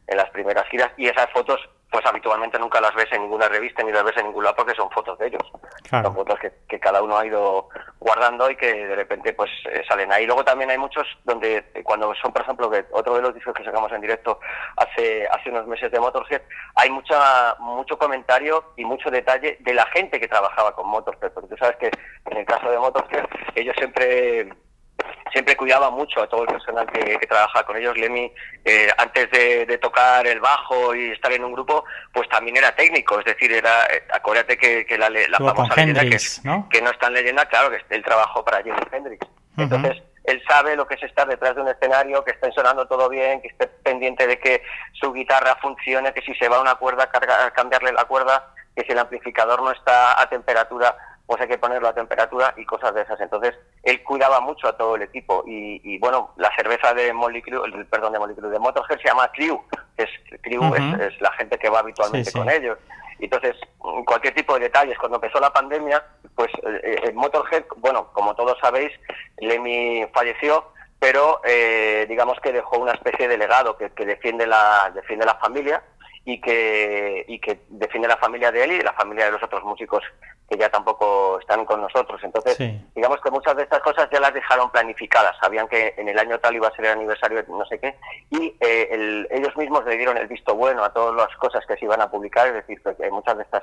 [0.07, 3.82] en las primeras giras y esas fotos pues habitualmente nunca las ves en ninguna revista
[3.82, 5.42] ni las ves en ningún lado porque son fotos de ellos
[5.88, 6.07] Claro.
[6.09, 7.68] son fotos que, que cada uno ha ido
[8.00, 11.82] guardando y que de repente pues eh, salen ahí luego también hay muchos donde eh,
[11.84, 14.40] cuando son por ejemplo que otro de los discos que sacamos en directo
[14.76, 16.42] hace hace unos meses de Motorhead
[16.74, 21.50] hay mucha mucho comentario y mucho detalle de la gente que trabajaba con Motorhead porque
[21.50, 21.90] tú sabes que
[22.30, 24.52] en el caso de Motorhead ellos siempre
[25.32, 27.96] siempre cuidaba mucho a todo el personal que, que trabajaba con ellos.
[27.96, 28.32] Lemmy,
[28.64, 32.74] eh, antes de, de tocar el bajo y estar en un grupo, pues también era
[32.74, 33.18] técnico.
[33.18, 36.00] Es decir, era eh, acuérdate que, que la, le- la famosa leyenda
[36.42, 36.68] que, ¿no?
[36.70, 39.26] que no leyenda, claro, que él trabajó para Jimi Hendrix.
[39.59, 43.09] Entonces, él sabe lo que es estar detrás de un escenario, que esté sonando todo
[43.09, 44.61] bien, que esté pendiente de que
[44.92, 48.92] su guitarra funcione, que si se va una cuerda, carga- cambiarle la cuerda, que si
[48.92, 50.96] el amplificador no está a temperatura,
[51.27, 53.20] pues hay que ponerlo a temperatura y cosas de esas.
[53.20, 55.43] Entonces, él cuidaba mucho a todo el equipo.
[55.47, 58.99] Y, y, bueno, la cerveza de Molly Crew, el- perdón, de Molly Crew, de Motorhead
[59.01, 59.61] se llama Crew,
[59.97, 60.09] es,
[60.43, 62.39] Crew es, es la gente que va habitualmente Sí, sí.
[62.39, 62.79] con ellos.
[63.18, 63.57] Entonces,
[64.05, 64.99] cualquier tipo de detalles.
[64.99, 66.05] Cuando empezó la pandemia,
[66.35, 66.51] pues
[66.83, 68.93] eh, el Motorhead, bueno, como todos sabéis,
[69.39, 70.66] Lemmy falleció,
[70.99, 75.35] pero eh, digamos que dejó una especie de legado que, que defiende la defiende la
[75.37, 75.83] familia
[76.29, 79.43] y que y que defiende la familia de él y de la familia de los
[79.45, 80.03] otros músicos
[80.51, 82.20] que ya tampoco están con nosotros.
[82.22, 82.81] Entonces, Sí.
[82.97, 85.37] digamos que muchas de estas cosas ya las dejaron planificadas.
[85.41, 87.95] Sabían que en el año tal iba a ser el aniversario de no sé qué
[88.31, 91.77] y eh, el- ellos mismos le dieron el visto bueno a todas las cosas que
[91.77, 92.49] se iban a publicar.
[92.49, 93.62] Es decir, que muchas de estas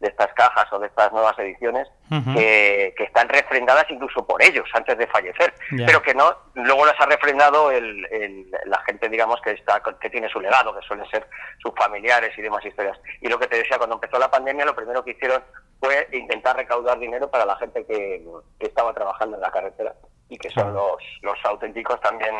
[0.00, 1.88] de estas cajas o de estas nuevas ediciones
[2.34, 5.54] que, que están refrendadas incluso por ellos antes de fallecer,
[5.86, 10.10] pero que no luego las ha refrendado el, el- la gente, digamos que está que
[10.10, 11.26] tiene su legado, que suelen ser
[11.62, 12.98] sus familiares y demás historias.
[13.20, 15.42] Y lo que te decía cuando empezó la pandemia, lo primero que hicieron
[15.80, 18.24] fue intentar recaudar dinero para la gente que,
[18.60, 19.94] que estaba trabajando en la carretera
[20.28, 22.34] y que son los, los auténticos también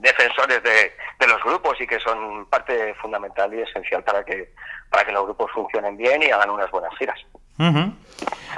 [0.00, 4.52] defensores de, de los grupos y que son parte fundamental y esencial para que
[4.90, 7.18] para que los grupos funcionen bien y hagan unas buenas giras.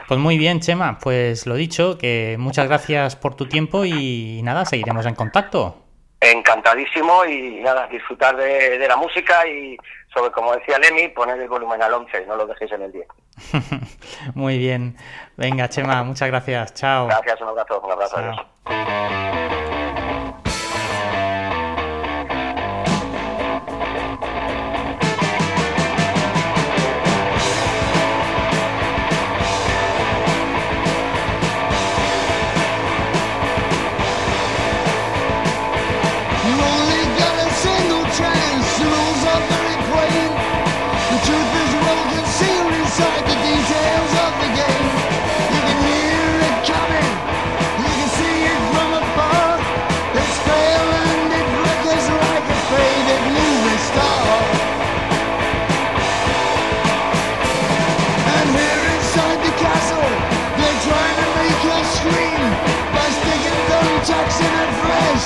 [0.09, 0.99] Pues muy bien, Chema.
[0.99, 5.85] Pues lo dicho, que muchas gracias por tu tiempo y nada, seguiremos en contacto.
[6.21, 9.77] Encantadísimo y nada, disfrutar de, de la música y
[10.13, 13.07] sobre, como decía Lemmy, poner el volumen al 11, no lo dejéis en el 10.
[14.35, 14.97] muy bien.
[15.37, 16.75] Venga, Chema, muchas gracias.
[16.75, 17.07] Chao.
[17.07, 18.47] Gracias, un abrazo, un abrazo, Chao.
[18.65, 19.68] adiós.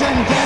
[0.01, 0.41] And canceling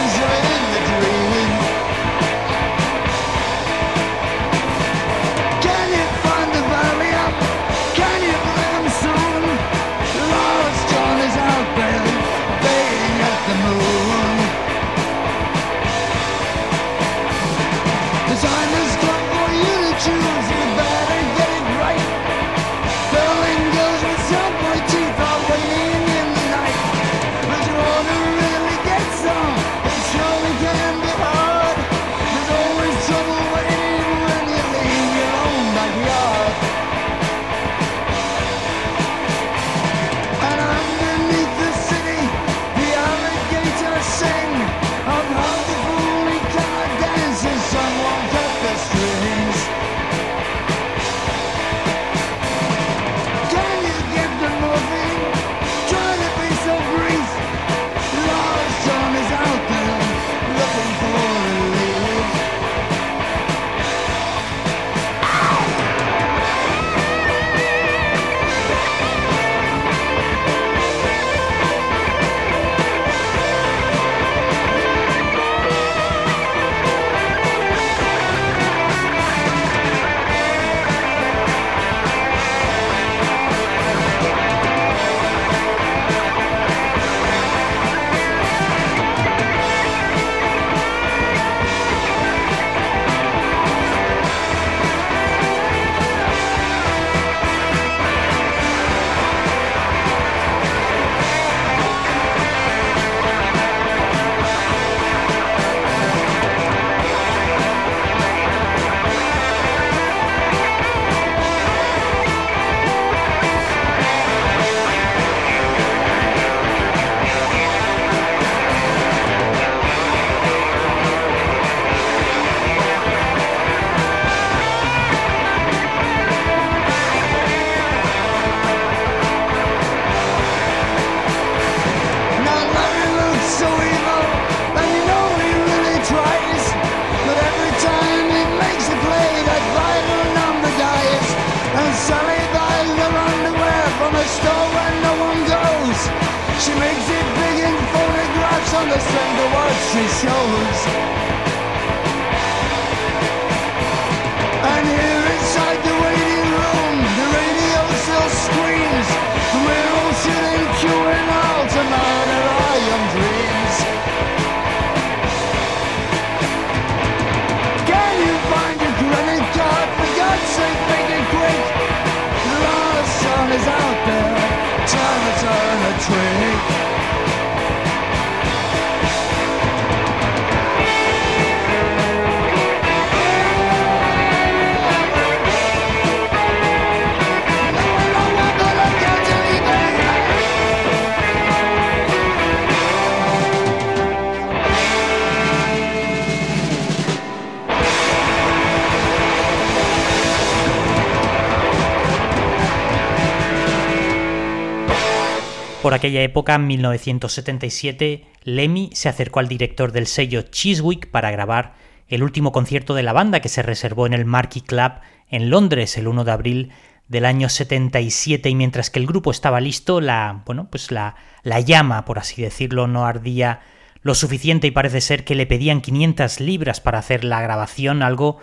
[205.86, 211.74] Por aquella época, en 1977, Lemmy se acercó al director del sello Chiswick para grabar
[212.08, 214.94] el último concierto de la banda que se reservó en el Marquee Club
[215.30, 216.72] en Londres el 1 de abril
[217.06, 221.14] del año 77 y mientras que el grupo estaba listo, la, bueno, pues la,
[221.44, 223.60] la llama, por así decirlo, no ardía
[224.02, 228.38] lo suficiente y parece ser que le pedían 500 libras para hacer la grabación, algo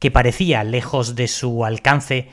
[0.00, 2.28] que parecía lejos de su alcance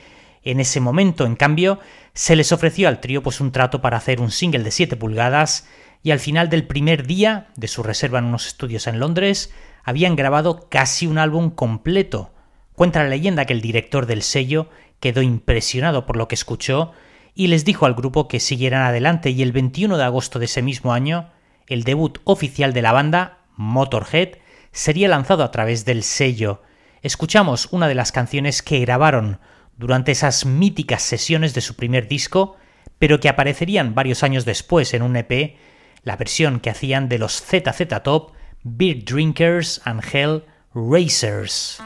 [0.45, 1.25] en ese momento.
[1.25, 1.79] En cambio,
[2.13, 5.67] se les ofreció al trío pues un trato para hacer un single de 7 pulgadas
[6.01, 10.15] y al final del primer día de su reserva en unos estudios en Londres habían
[10.15, 12.31] grabado casi un álbum completo.
[12.73, 14.69] Cuenta la leyenda que el director del sello
[14.99, 16.93] quedó impresionado por lo que escuchó
[17.33, 20.61] y les dijo al grupo que siguieran adelante y el 21 de agosto de ese
[20.61, 21.31] mismo año
[21.67, 24.37] el debut oficial de la banda, Motorhead,
[24.71, 26.61] sería lanzado a través del sello.
[27.01, 29.39] Escuchamos una de las canciones que grabaron
[29.77, 32.57] durante esas míticas sesiones de su primer disco,
[32.99, 35.57] pero que aparecerían varios años después en un EP,
[36.03, 41.81] la versión que hacían de los ZZ Top, Beer Drinkers and Hell Racers.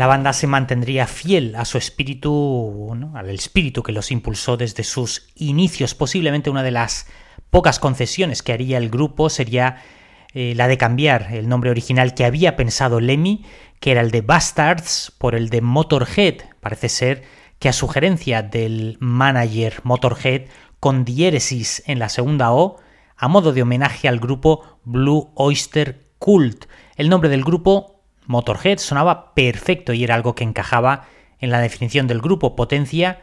[0.00, 5.28] La banda se mantendría fiel a su espíritu, al espíritu que los impulsó desde sus
[5.34, 5.94] inicios.
[5.94, 7.06] Posiblemente una de las
[7.50, 9.82] pocas concesiones que haría el grupo sería
[10.32, 13.44] eh, la de cambiar el nombre original que había pensado Lemmy,
[13.78, 16.44] que era el de Bastards, por el de Motorhead.
[16.60, 17.22] Parece ser
[17.58, 20.46] que a sugerencia del manager Motorhead,
[20.80, 22.78] con diéresis en la segunda O,
[23.18, 26.64] a modo de homenaje al grupo Blue Oyster Cult.
[26.96, 31.06] El nombre del grupo Motorhead sonaba perfecto y era algo que encajaba
[31.38, 33.20] en la definición del grupo potencia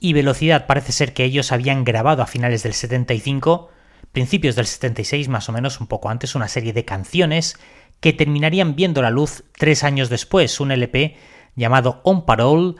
[0.00, 0.66] y velocidad.
[0.66, 3.70] Parece ser que ellos habían grabado a finales del 75,
[4.12, 7.58] principios del 76 más o menos, un poco antes, una serie de canciones
[8.00, 11.16] que terminarían viendo la luz tres años después, un LP
[11.54, 12.74] llamado On Parole,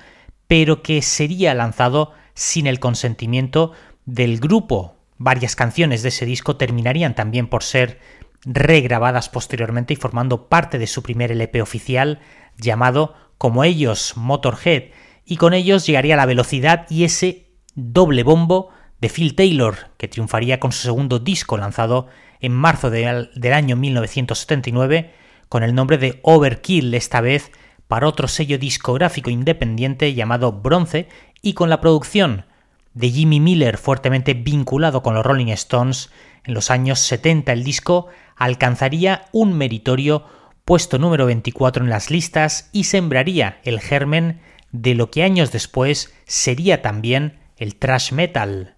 [0.46, 3.72] pero que sería lanzado sin el consentimiento
[4.04, 4.96] del grupo.
[5.18, 7.98] Varias canciones de ese disco terminarían también por ser
[8.46, 12.20] regrabadas posteriormente y formando parte de su primer LP oficial
[12.56, 14.84] llamado como ellos Motorhead
[15.24, 18.70] y con ellos llegaría la velocidad y ese doble bombo
[19.00, 22.06] de Phil Taylor que triunfaría con su segundo disco lanzado
[22.40, 25.12] en marzo de, del año 1979
[25.48, 27.50] con el nombre de Overkill esta vez
[27.88, 31.08] para otro sello discográfico independiente llamado Bronce
[31.42, 32.46] y con la producción
[32.94, 36.10] de Jimmy Miller fuertemente vinculado con los Rolling Stones,
[36.44, 38.06] en los años 70 el disco
[38.36, 40.24] alcanzaría un meritorio
[40.64, 44.40] puesto número 24 en las listas y sembraría el germen
[44.72, 48.75] de lo que años después sería también el thrash metal.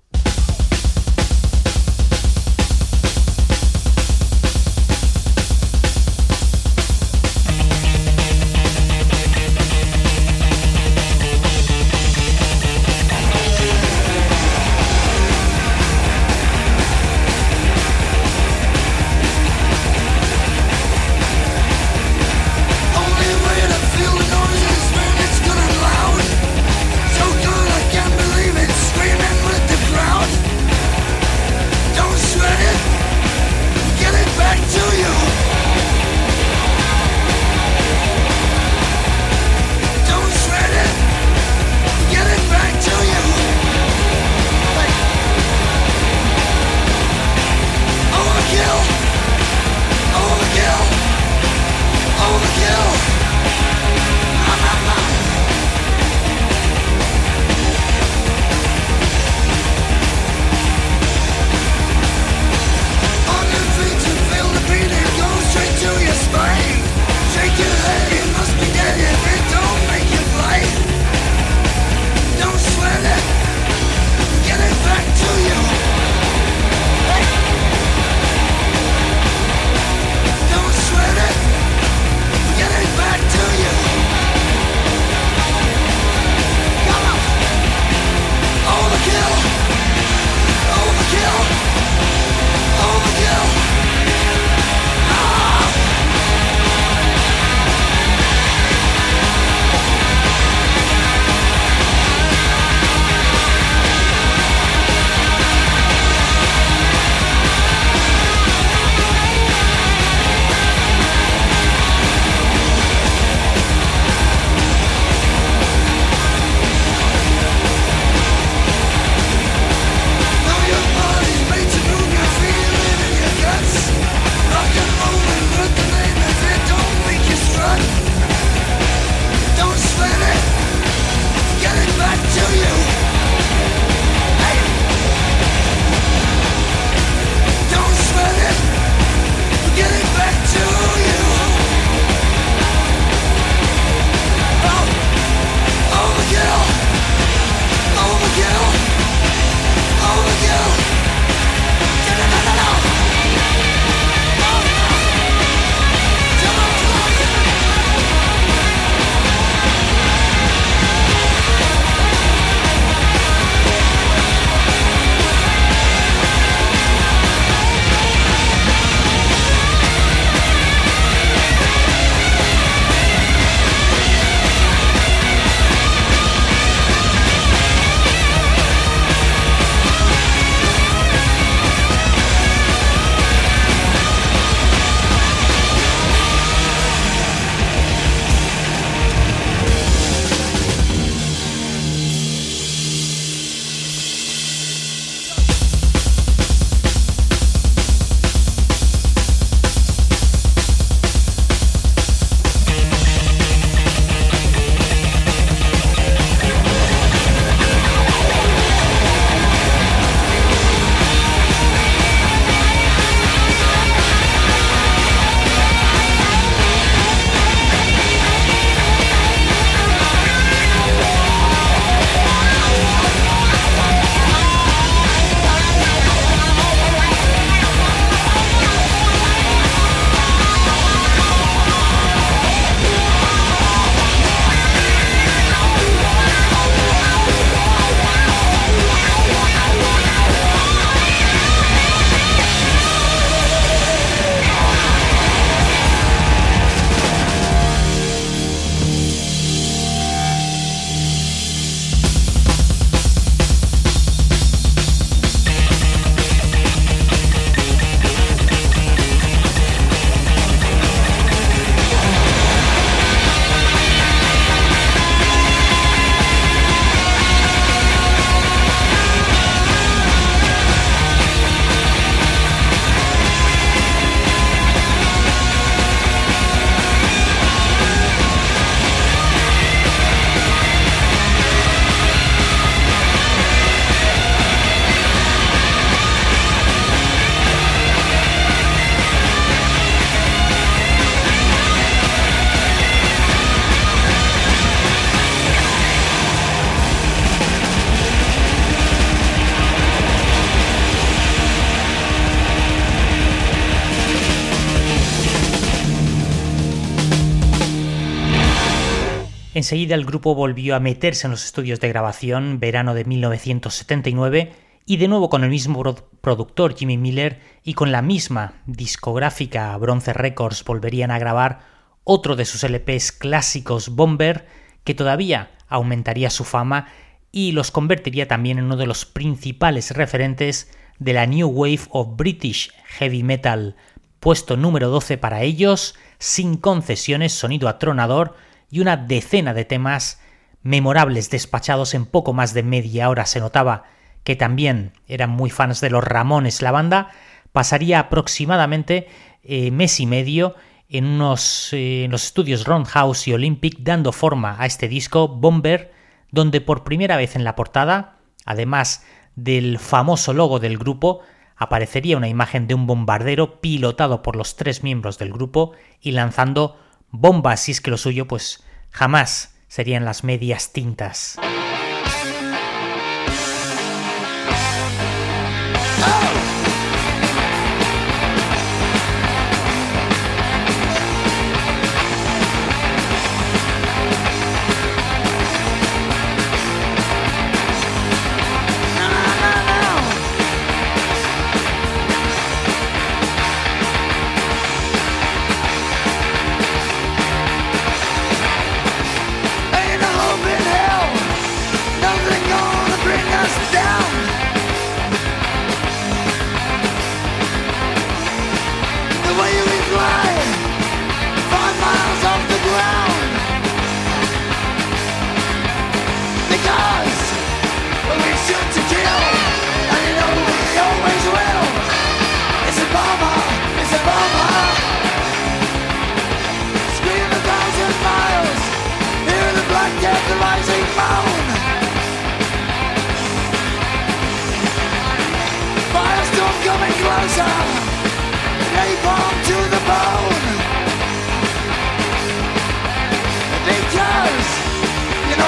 [309.59, 314.53] Enseguida el grupo volvió a meterse en los estudios de grabación, verano de 1979,
[314.87, 315.83] y de nuevo con el mismo
[316.21, 321.59] productor Jimmy Miller y con la misma discográfica Bronze Records volverían a grabar
[322.05, 324.47] otro de sus LPs clásicos Bomber,
[324.85, 326.87] que todavía aumentaría su fama
[327.33, 332.17] y los convertiría también en uno de los principales referentes de la New Wave of
[332.17, 333.75] British Heavy Metal,
[334.21, 338.37] puesto número 12 para ellos, sin concesiones, sonido atronador
[338.71, 340.21] y una decena de temas
[340.63, 343.27] memorables despachados en poco más de media hora.
[343.27, 343.85] Se notaba
[344.25, 346.63] que también eran muy fans de los Ramones.
[346.63, 347.11] La banda
[347.53, 349.09] pasaría aproximadamente
[349.43, 350.55] eh, mes y medio
[350.89, 355.93] en, unos, eh, en los estudios Roundhouse y Olympic dando forma a este disco Bomber,
[356.31, 359.05] donde por primera vez en la portada, además
[359.35, 361.21] del famoso logo del grupo,
[361.57, 366.79] aparecería una imagen de un bombardero pilotado por los tres miembros del grupo y lanzando
[367.11, 371.39] bombas, si es que lo suyo pues jamás serían las medias tintas.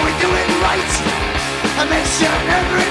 [0.00, 0.92] Are we doing right?
[1.76, 2.89] I mention every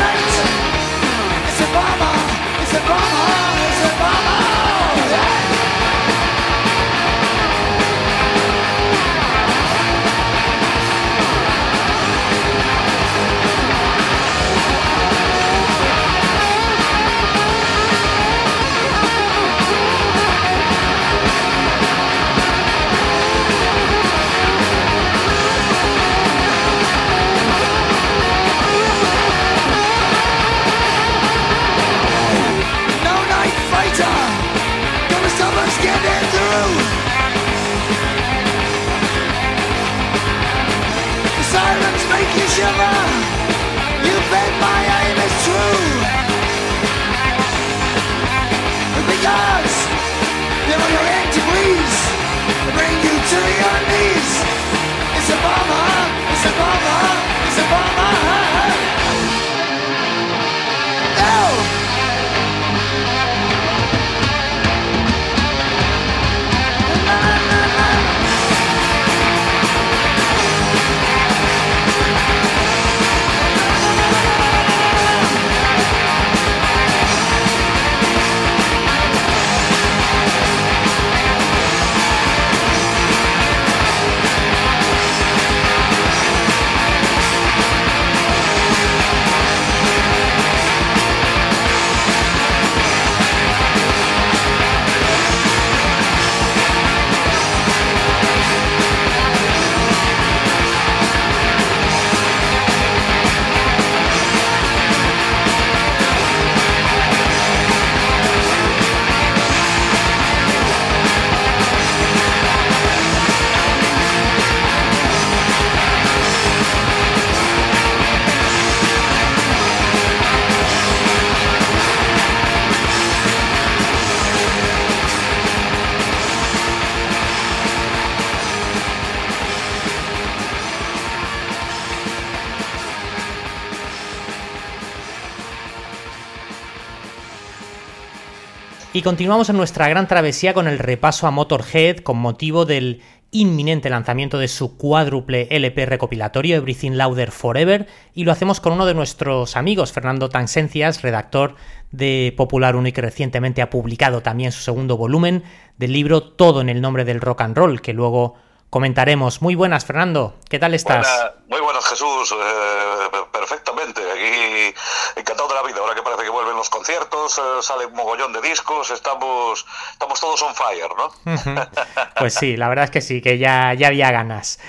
[138.99, 143.89] Y continuamos en nuestra gran travesía con el repaso a Motorhead con motivo del inminente
[143.89, 148.93] lanzamiento de su cuádruple LP recopilatorio Everything Louder Forever y lo hacemos con uno de
[148.93, 151.55] nuestros amigos, Fernando Tansencias, redactor
[151.91, 155.43] de Popular Uno y que recientemente ha publicado también su segundo volumen
[155.77, 158.35] del libro Todo en el nombre del rock and roll, que luego
[158.69, 159.41] comentaremos.
[159.41, 160.35] Muy buenas, Fernando.
[160.49, 161.07] ¿Qué tal estás?
[161.07, 162.31] Buena- muy buenas, Jesús.
[162.31, 164.01] Eh, perfectamente.
[164.11, 164.75] Aquí
[165.19, 165.77] encantado de la vida.
[165.79, 170.19] Ahora que parece que vuelven los conciertos, eh, sale un mogollón de discos, estamos, estamos
[170.19, 171.11] todos on fire, ¿no?
[172.19, 174.59] Pues sí, la verdad es que sí, que ya, ya había ganas.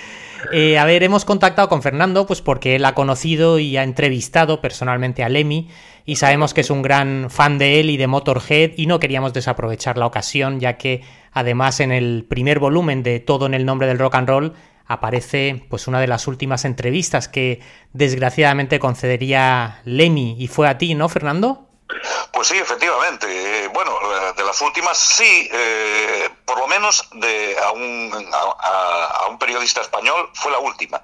[0.53, 4.62] Eh, a ver, hemos contactado con Fernando, pues porque él ha conocido y ha entrevistado
[4.62, 5.68] personalmente a Lemmy
[6.07, 9.34] y sabemos que es un gran fan de él y de Motorhead y no queríamos
[9.34, 13.86] desaprovechar la ocasión, ya que además en el primer volumen de Todo en el nombre
[13.86, 14.54] del rock and roll
[14.86, 17.60] aparece pues una de las últimas entrevistas que
[17.92, 21.68] desgraciadamente concedería Lemmy y fue a ti, ¿no, Fernando?
[22.32, 23.26] Pues sí, efectivamente.
[23.64, 23.92] Eh, bueno,
[24.36, 30.30] de las últimas sí, eh, por lo menos de a un, a, un periodista español
[30.34, 31.02] fue la última.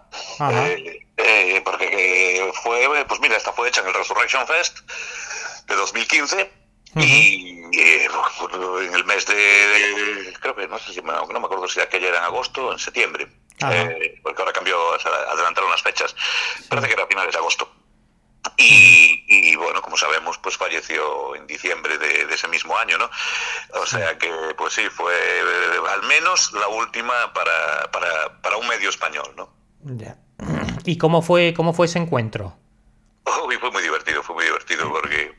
[0.50, 4.78] Eh, eh, porque fue, pues mira, esta fue hecha en el Resurrection Fest
[5.66, 6.65] de 2015.
[6.94, 8.08] Y eh,
[8.82, 11.80] en el mes de, de- creo que no sé si me, no me acuerdo si
[11.80, 13.28] aquella era en agosto o en septiembre.
[13.70, 16.14] Eh, porque ahora cambió, o sea, adelantaron las fechas.
[16.68, 17.70] Parece que era a finales de agosto.
[18.58, 23.10] Y, y, bueno, como sabemos, pues falleció en diciembre de, de ese mismo año, ¿no?
[23.74, 25.12] O sea que, pues sí, fue
[25.92, 29.52] al menos la última para, para, para un medio español, ¿no?
[29.82, 30.16] Ya.
[30.84, 32.56] ¿Y cómo fue, cómo fue ese encuentro?
[33.44, 35.34] Uy, fue muy divertido, fue muy divertido porque,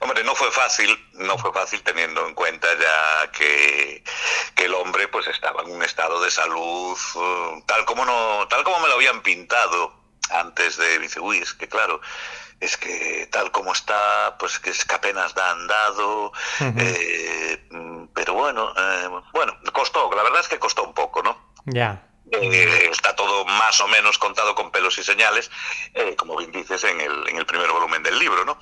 [0.00, 4.04] hombre, no fue fácil, no fue fácil teniendo en cuenta ya que,
[4.54, 8.62] que el hombre pues estaba en un estado de salud eh, tal como no, tal
[8.62, 9.92] como me lo habían pintado
[10.30, 12.00] antes de dice, uy, es que claro,
[12.60, 18.34] es que tal como está, pues que es que apenas da andado, eh, mm, pero
[18.34, 21.36] bueno, eh, bueno, costó, la verdad es que costó un poco, ¿no?
[21.66, 22.02] Ya.
[22.32, 25.50] Eh, está todo más o menos contado con pelos y señales,
[25.92, 28.58] eh, como bien dices en el, en el primer volumen del libro, ¿no?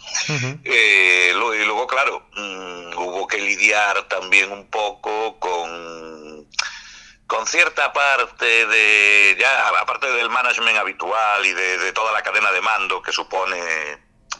[0.65, 6.49] Eh, lo- y luego, claro, mm, hubo que lidiar también un poco con,
[7.27, 12.51] con cierta parte de, ya aparte del management habitual y de, de toda la cadena
[12.51, 13.57] de mando que supone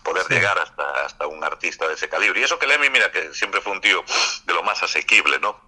[0.03, 0.35] poder Sí.
[0.35, 2.41] llegar hasta, hasta un artista de ese calibre.
[2.41, 4.05] Y eso que Lemmy, mira, que siempre fue un tío
[4.47, 5.61] de lo más asequible, ¿no?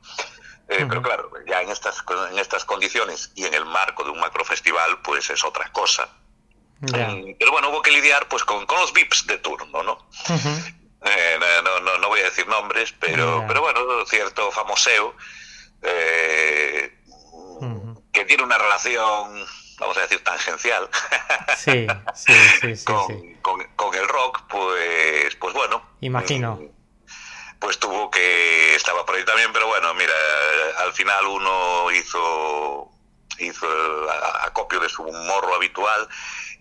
[0.68, 2.02] Eh, Pero claro, ya en estas,
[2.32, 6.08] en estas condiciones y en el marco de un macrofestival, pues es otra cosa.
[6.80, 9.92] Mm, Pero bueno, hubo que lidiar pues con, con los VIPs de turno, ¿no?
[9.92, 10.48] Ujú.
[11.06, 15.14] Eh, no, no, no, no voy a decir nombres, pero, pero bueno, cierto famoseo
[15.82, 16.90] eh,
[17.60, 18.02] Ujú.
[18.12, 19.44] que tiene una relación,
[19.78, 20.88] vamos a decir, tangencial
[21.58, 25.82] Sí, sí, sí, con, con- con el rock, pues, pues bueno.
[26.00, 26.58] Imagino.
[27.64, 30.12] Pues tuvo que, estaba por ahí también, pero bueno, mira,
[30.80, 32.90] al final uno hizo,
[33.38, 34.10] hizo el
[34.42, 36.06] acopio de su morro habitual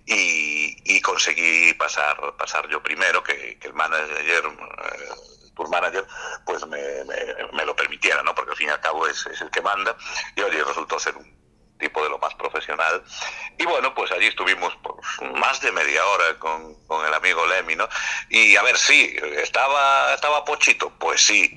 [0.05, 5.09] y, conseguí pasar, pasar yo primero, que, el manager, eh,
[5.53, 6.07] tour manager,
[6.45, 8.33] pues me, me- me lo permitiera, ¿no?
[8.33, 9.97] Porque al fin y al cabo es, es el que manda.
[10.37, 11.42] Y oye, resultó ser un
[11.83, 13.03] tipo de lo más profesional.
[13.57, 14.95] Y bueno, pues allí estuvimos pues,
[15.35, 17.87] más de media hora con, con el amigo Lemmy, ¿no?
[18.29, 21.55] Y a ver, sí, estaba, estaba pochito, pues sí,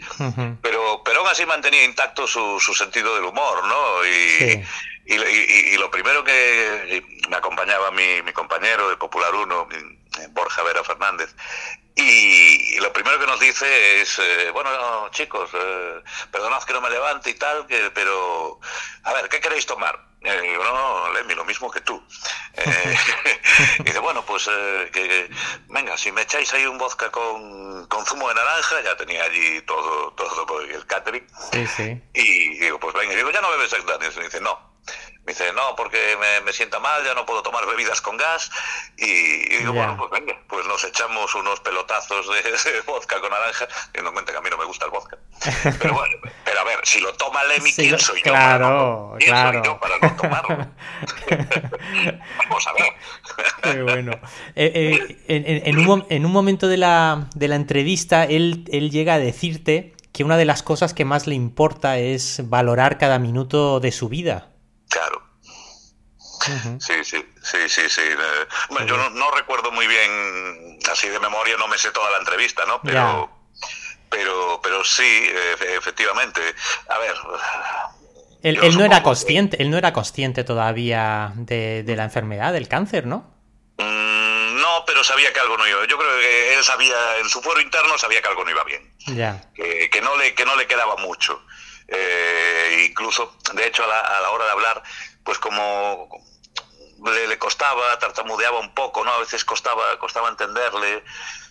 [0.62, 4.04] pero, pero aún así mantenía intacto su, su sentido del humor, ¿no?
[4.04, 4.62] Y, Sí.
[5.06, 9.68] y, y- y lo primero que me acompañaba mi, mi compañero de Popular 1,
[10.30, 11.32] Borja Vera Fernández,
[11.94, 14.70] y lo primero que nos dice es, eh, bueno,
[15.12, 18.60] chicos, eh, perdonad que no me levante y tal, que, pero,
[19.04, 19.98] a ver, ¿qué queréis tomar?
[20.22, 22.02] Eh, digo, no, no, Lemmy, lo mismo que tú.
[22.54, 22.96] Eh,
[23.78, 25.30] y dice, bueno, pues, eh, que,
[25.68, 29.62] venga, si me echáis ahí un vodka con, con zumo de naranja, ya tenía allí
[29.62, 31.26] todo, todo el catering.
[31.52, 32.02] Sí, sí.
[32.14, 34.16] Y digo, pues venga, y digo, ya no bebes Daniels.
[34.16, 34.75] Y dice, no.
[35.24, 38.48] Me dice, no, porque me, me sienta mal, ya no puedo tomar bebidas con gas.
[38.96, 43.30] Y, y digo, bueno, pues venga, pues nos echamos unos pelotazos de, de vodka con
[43.30, 43.66] naranja.
[43.98, 45.18] Y nos cuenta que a mí no me gusta el vodka.
[45.80, 48.30] Pero bueno, pero a ver, si lo toma Lemmy, Sí, ¿quién soy yo?
[48.32, 49.58] claro, para no, ¿quién claro.
[49.64, 50.66] soy yo para no tomarlo?
[52.48, 52.92] Vamos a ver.
[53.62, 54.12] Qué bueno.
[54.54, 58.64] Eh, eh, en, en- en un, en un momento de la, de la entrevista, él,
[58.70, 62.96] él llega a decirte que una de las cosas que más le importa es valorar
[62.98, 64.50] cada minuto de su vida.
[64.88, 65.22] Claro.
[66.78, 68.00] Sí, sí, sí, sí, sí.
[68.02, 72.10] Eh, bueno, yo no, no recuerdo muy bien, así de memoria, no me sé toda
[72.10, 72.80] la entrevista, ¿no?
[72.82, 73.30] Pero,
[74.08, 76.40] pero, pero sí, eh, efectivamente.
[76.88, 77.14] A ver.
[78.42, 82.68] Él, él no era consciente, él no era consciente todavía de, de la enfermedad, del
[82.68, 83.34] cáncer, ¿no?
[83.78, 85.84] Mm, no, pero sabía que algo no iba.
[85.86, 88.94] Yo creo que él sabía, en su fuero interno sabía que algo no iba bien.
[89.06, 89.50] Ya.
[89.54, 91.40] que, que no le que no le quedaba mucho
[91.88, 94.82] Eh, incluso de hecho a la, a la hora de hablar
[95.22, 96.08] pues como
[97.04, 101.04] le, le costaba tartamudeaba un poco no a veces costaba costaba entenderle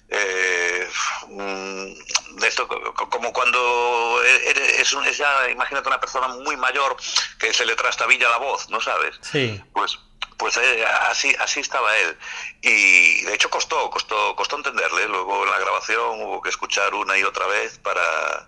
[0.10, 0.90] eh,
[1.30, 6.58] de esto, co- co- como cuando eres, es, un- es ya, imagínate una persona muy
[6.58, 6.96] mayor
[7.40, 9.16] que se le trastabilla la voz, ¿no sabes?
[9.22, 9.60] Sí.
[9.74, 9.98] Pues,
[10.38, 12.18] pues eh, así, así estaba él.
[12.62, 15.08] Y de hecho costó, costó, costó entenderle.
[15.08, 18.48] Luego en la grabación hubo que escuchar una y otra vez para,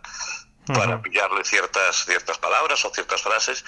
[0.73, 3.63] para pillarle ciertas, ciertas palabras o ciertas frases,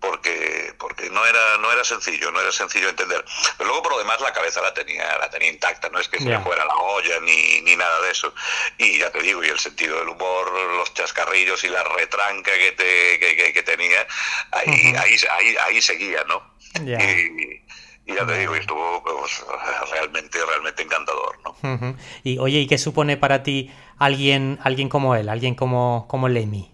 [0.00, 3.24] porque, porque no era, no era sencillo, no era sencillo entender.
[3.56, 6.18] Pero luego por lo demás la cabeza la tenía, la tenía intacta, no es que
[6.18, 8.34] se le fuera la olla ni, ni nada de eso.
[8.78, 12.72] Y ya te digo, y el sentido del humor, los chascarrillos y la retranca que,
[12.72, 14.06] te, que, que- que tenía,
[14.52, 16.54] ahí, ahí, ahí, ahí seguía, ¿no?
[17.02, 17.62] Y,
[18.06, 19.44] y ya te digo, estuvo pues,
[19.90, 21.96] realmente, realmente encantador, ¿no?
[22.22, 26.70] Y oye, ¿y qué supone para ti alguien, alguien como él, alguien como, como Lemmy?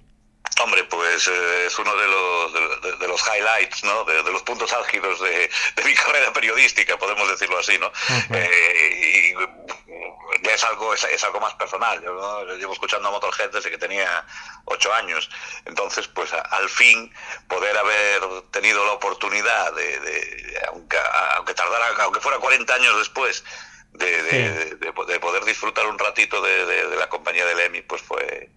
[0.62, 2.52] Hombre, pues eh, es uno de los,
[2.82, 4.04] de, de los highlights, ¿no?
[4.04, 5.48] De, de los puntos álgidos de,
[5.84, 7.90] mi carrera periodística, podemos decirlo así, ¿no?
[8.34, 9.34] Eh, y
[10.42, 12.02] ya es algo, es, es algo más personal.
[12.02, 12.44] Yo ¿no?
[12.56, 14.24] Llevo escuchando a Motorhead desde que tenía
[14.64, 15.28] ocho años.
[15.64, 17.12] Entonces, pues a- al fin
[17.48, 18.20] poder haber
[18.50, 20.96] tenido la oportunidad de, de- aunque,
[21.36, 23.44] aunque tardara, aunque fuera 40 años después,
[23.92, 24.36] de, de- Sí.
[24.36, 28.50] de- de po- de poder disfrutar un ratito de, la compañía de Lemmy, pues fue,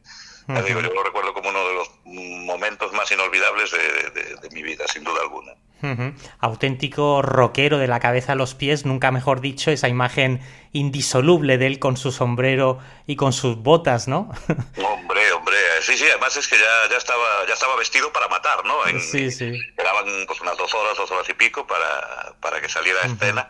[0.47, 4.85] ya digo, yo lo recuerdo como uno de los momentos más inolvidables de, mi vida,
[4.87, 5.53] sin duda alguna.
[5.81, 6.13] Ujú.
[6.39, 10.39] Auténtico rockero de la cabeza a los pies, nunca mejor dicho, esa imagen
[10.74, 14.30] indisoluble de él con su sombrero y con sus botas, ¿no?
[14.78, 18.65] Hombre, hombre, sí, sí, además es que ya, ya estaba ya estaba vestido para matar,
[18.65, 18.86] ¿no?
[18.88, 19.51] En- Sí, sí.
[19.78, 23.49] Quedaban pues unas dos horas, dos horas y pico para, para que saliera a escena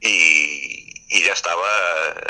[0.00, 1.62] y, y ya estaba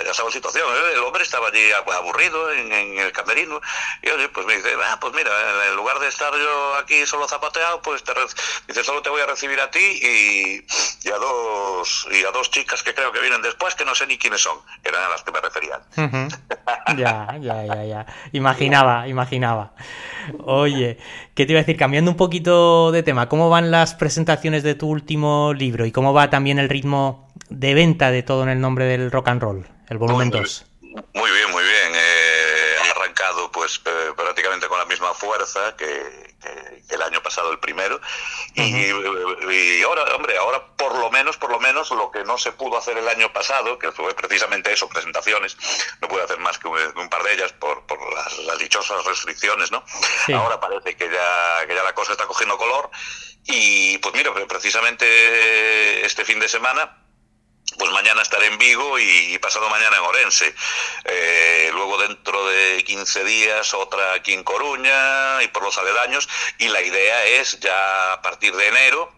[0.05, 0.67] ya estaba en situación.
[0.69, 0.93] ¿eh?
[0.95, 3.61] El hombre estaba allí aburrido en, en el camerino
[4.03, 5.31] y oye, pues me dice, ah, pues mira,
[5.69, 8.13] en lugar de estar yo aquí solo zapateado, pues te
[8.69, 10.67] dice, solo te voy a recibir a ti y,
[11.09, 14.07] y a dos y a dos chicas que creo que vienen después que no sé
[14.07, 15.81] ni quiénes son, eran a las que me referían.
[16.97, 18.07] Ya, ya, ya, ya.
[18.33, 19.73] Imaginaba, imaginaba.
[20.45, 20.99] Oye,
[21.35, 21.77] ¿qué te iba a decir?
[21.77, 26.13] Cambiando un poquito de tema, ¿cómo van las presentaciones de tu último libro y cómo
[26.13, 29.67] va también el ritmo de venta de todo en el nombre del rock and roll,
[29.89, 30.67] el volumen Muy 2?
[31.15, 31.93] Muy bien, muy bien.
[31.95, 35.87] Eh, ha arrancado pues eh, prácticamente con la misma fuerza que,
[36.41, 38.01] que- que el año pasado el primero.
[38.55, 42.53] Y, y ahora, hombre, ahora por lo menos, por lo menos lo que no se
[42.53, 45.57] pudo hacer el año pasado, que fue precisamente eso, presentaciones,
[46.01, 49.05] no pude hacer más que un, un par de ellas por, por las, las dichosas
[49.05, 49.85] restricciones, ¿no?
[50.25, 50.33] Sí.
[50.33, 52.89] Ahora parece que ya, que ya la cosa está cogiendo color.
[53.45, 57.03] Y pues mira, precisamente este fin de semana
[57.79, 60.55] pues mañana estaré en Vigo y pasado mañana en Orense.
[61.05, 66.29] Eh, luego dentro de 15 días otra aquí en Coruña y por los aledaños.
[66.59, 69.13] Y la idea es ya a partir de enero,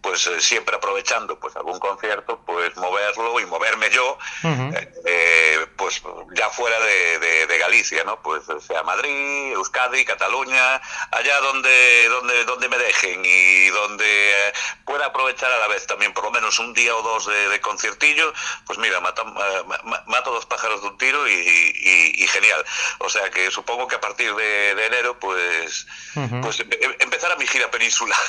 [0.00, 6.00] pues eh, siempre aprovechando pues algún concierto, pues moverlo y moverme yo, eh, eh, pues
[6.34, 8.20] ya fuera de, de- de Galicia, ¿no?
[8.22, 10.80] Pues sea Madrid, Euskadi, Cataluña,
[11.10, 14.52] allá donde, donde, donde me dejen y donde eh,
[14.84, 17.60] pueda aprovechar a la vez también por lo menos un día o dos de, de
[17.60, 18.32] conciertillo,
[18.66, 22.26] pues mira, mata- eh, ma- ma- mato dos pájaros de un tiro y, y- y
[22.28, 22.64] genial.
[22.98, 26.40] O sea que supongo que a partir de, enero, pues, Ujú.
[26.40, 28.18] pues em- em- empezar a mi gira peninsular.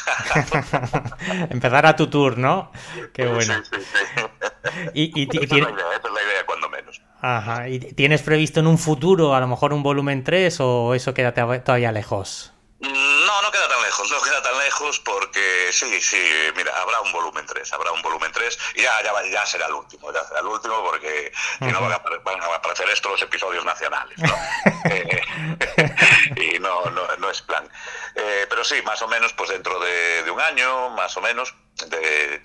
[1.60, 2.72] Empezar a tu tour, ¿no?
[3.12, 3.54] Qué bueno.
[3.66, 3.86] Sí, sí,
[4.16, 4.24] sí.
[4.94, 7.02] Y, y Esa es la idea, esa es la idea cuando menos.
[7.20, 7.68] Ajá.
[7.68, 11.34] ¿Y tienes previsto en un futuro a lo mejor un volumen 3 o eso queda
[11.34, 12.54] todavía lejos?
[13.30, 16.18] No, no queda tan lejos, no queda tan lejos porque sí, sí,
[16.56, 19.68] mira, habrá un volumen 3, habrá un volumen 3 y ya, ya, va- ya será
[19.68, 23.12] el último, ya será el último porque si no van a, van a aparecer estos
[23.12, 24.36] los episodios nacionales, ¿no?
[24.90, 25.22] Eh,
[26.38, 27.70] y no, no, no es plan.
[28.16, 31.54] Eh, pero sí, más o menos, pues dentro de, de un año, más o menos,
[31.88, 32.42] de-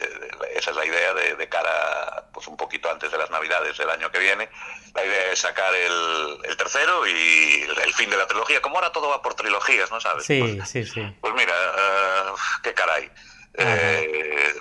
[0.54, 3.88] esa es la idea de, de cara, pues un poquito antes de las navidades del
[3.88, 4.50] año que viene.
[4.94, 8.60] La idea es sacar el, el tercero y el, el fin de la trilogía.
[8.62, 10.24] Como ahora todo va por trilogías, ¿no sabes?
[10.24, 11.16] Sí, Pues- sí, sí.
[11.20, 12.32] pues mira, eh,
[12.62, 13.10] qué caray.
[13.56, 14.54] Eh,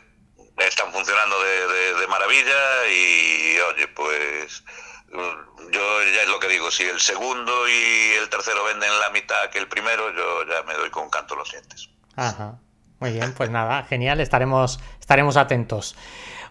[0.60, 4.64] están funcionando de, de- de maravilla y, oye, pues
[5.72, 9.50] yo ya es lo que digo, si el segundo y el tercero venden la mitad
[9.52, 11.90] que el primero, yo ya me doy con canto los dientes.
[12.16, 12.60] Ajá.
[13.00, 15.96] Muy bien, pues nada, genial, estaremos, estaremos atentos.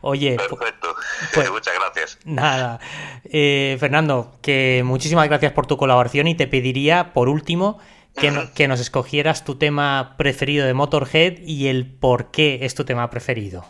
[0.02, 0.94] Oye, Perfecto,
[1.32, 2.18] pues- muchas gracias.
[2.24, 2.80] nada.
[3.24, 7.80] Eh, Fernando, que muchísimas gracias por tu colaboración y te pediría, por último,
[8.16, 12.74] que, no- que nos escogieras tu tema preferido de Motorhead y el por qué es
[12.74, 13.64] tu tema preferido.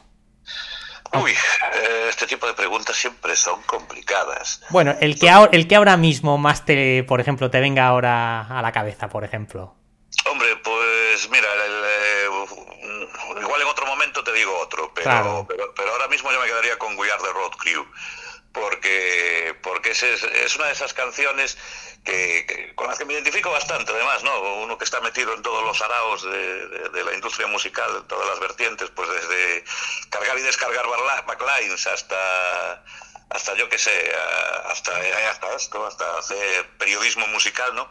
[1.15, 4.63] Uy, eh, este tipo de preguntas siempre son complicadas.
[4.71, 8.47] Bueno, el que, ahora, el que ahora mismo más te, por ejemplo, te venga ahora
[8.47, 9.75] a la cabeza, por ejemplo.
[10.31, 15.47] Hombre, pues mira, el, eh, igual en otro momento te digo otro, pero, Claro.
[15.49, 17.85] pero, pero ahora mismo yo me quedaría con We Are the Road Crew.
[18.53, 21.57] porque porque es- es una de esas canciones
[22.05, 24.41] que, que- con las que me identifico bastante, además, ¿no?
[24.63, 28.09] Uno que está metido en todos los araos de, de- de la industria musical, en
[28.09, 29.65] todas las vertientes, pues desde
[30.11, 30.85] cargar y descargar
[31.27, 32.85] backlines hasta
[33.31, 34.13] hasta yo que sé,
[34.67, 34.93] hasta,
[35.31, 37.89] hasta esto, hasta hacer periodismo musical, ¿no?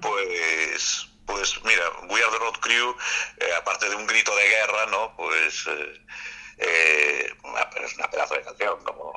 [0.00, 2.96] Pues, pues mira, We Are the Road Crew,
[3.38, 5.12] eh, aparte de un grito de guerra, ¿no?
[5.16, 6.04] Pues eh,
[6.58, 9.12] eh, una- es una pedazo de canción, como,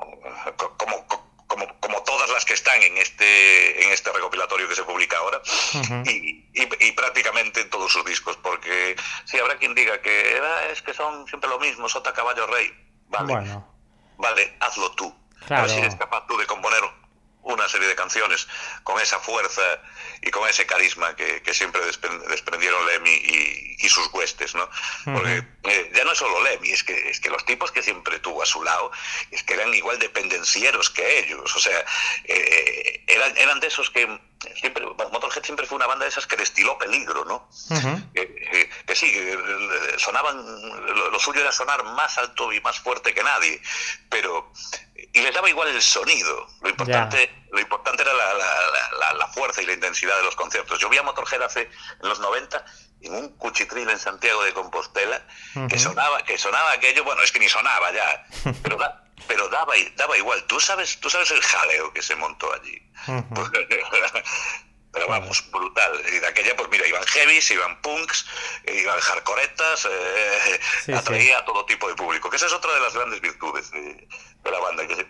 [0.78, 1.19] como, como,
[1.58, 5.42] como todas las que están en este, en este recopilatorio que se publica ahora,
[6.06, 8.96] y, y- y prácticamente en todos sus discos, porque
[9.26, 12.72] sí, habrá quien diga que "Ah, es que son siempre lo mismo, Sota Caballo Rey.
[13.08, 13.68] Vale, Bueno,
[14.18, 15.14] vale, hazlo tú.
[15.42, 15.64] A Claro.
[15.64, 16.82] ver si eres capaz tú de componer
[17.54, 18.48] una serie de canciones
[18.84, 19.62] con esa fuerza
[20.22, 24.70] y con ese carisma que, que siempre despre- desprendieron Lemmy y, y sus huestes, ¿no?
[25.06, 28.20] Porque eh, ya no es solo Lemmy, es que, es que los tipos que siempre
[28.20, 28.92] tuvo a su lado,
[29.32, 31.86] es que eran igual de pendencieros que ellos, o sea,
[32.26, 34.20] eh, eran, eran de esos que
[34.56, 37.48] siempre, Motorhead siempre fue una banda de esas que destiló peligro, ¿no?
[37.70, 38.14] Ujú.
[38.14, 39.38] que, que- que sí, eh,
[39.98, 40.38] sonaban,
[40.96, 43.62] lo, lo suyo era sonar más alto y más fuerte que nadie,
[44.10, 44.52] pero
[45.14, 46.48] y les daba igual el sonido.
[46.62, 50.24] Lo importante, lo importante era la, la- la- la- la fuerza y la intensidad de
[50.24, 50.78] los conciertos.
[50.80, 51.62] Yo vi a Motorhead hace
[52.02, 52.64] en los 90
[53.02, 55.26] en un cuchitril en Santiago de Compostela
[55.70, 58.26] que sonaba, que sonaba aquello, bueno, es que ni sonaba ya,
[58.64, 60.44] pero da- pero daba, daba igual.
[60.46, 62.82] Tú sabes, tú sabes el jaleo que se montó allí.
[64.92, 66.02] Pero vamos, brutal.
[66.12, 68.26] Y de aquella, pues mira, iban heavies, iban punks,
[68.66, 72.28] iban hardcoretas, eh, Sí, atraía a todo tipo de público.
[72.30, 73.80] Que esa es otra de las grandes virtudes de,
[74.44, 74.88] de la banda.
[74.88, 75.08] Que se-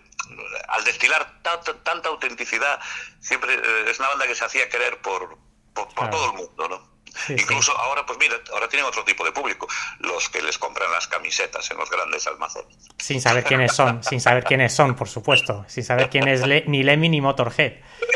[0.68, 2.78] al destilar ta- ta- tanta autenticidad,
[3.20, 5.38] siempre eh, es una banda que se hacía querer por,
[5.72, 6.10] por, por Claro.
[6.10, 6.99] todo el mundo, ¿no?
[7.26, 9.66] Sí, Incluso ahora, pues mira, ahora tienen otro tipo de público,
[9.98, 12.68] los que les compran las camisetas en los grandes almacenes.
[12.98, 15.64] Sin saber quiénes son, sin saber quiénes son, por supuesto.
[15.68, 17.72] Sin saber quién es Le- ni Lemmy ni Motorhead.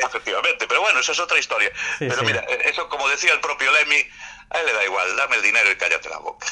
[0.06, 1.70] Efectivamente, pero bueno, eso es otra historia.
[1.98, 4.02] Sí, pero mira, eso como decía el propio Lemmy,
[4.50, 6.46] a él le da igual, dame el dinero y cállate la boca.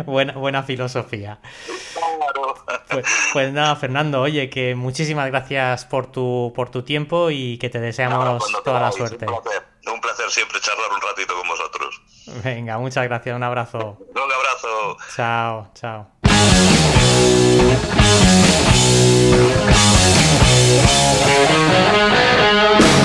[0.06, 1.38] buena, buena filosofía.
[1.94, 2.54] Claro.
[2.88, 7.68] Pues, pues nada, Fernando, oye, que muchísimas gracias por tu, por tu tiempo y que
[7.68, 9.26] te deseamos toda la suerte.
[9.26, 9.62] Un placer,
[9.92, 12.02] un placer siempre charlar un ratito con vosotros.
[12.44, 13.98] Venga, muchas gracias, un abrazo.
[14.14, 14.96] Un abrazo.
[15.14, 16.10] Chao, chao.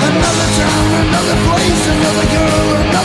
[0.08, 2.95] Another town, another place, another girl, another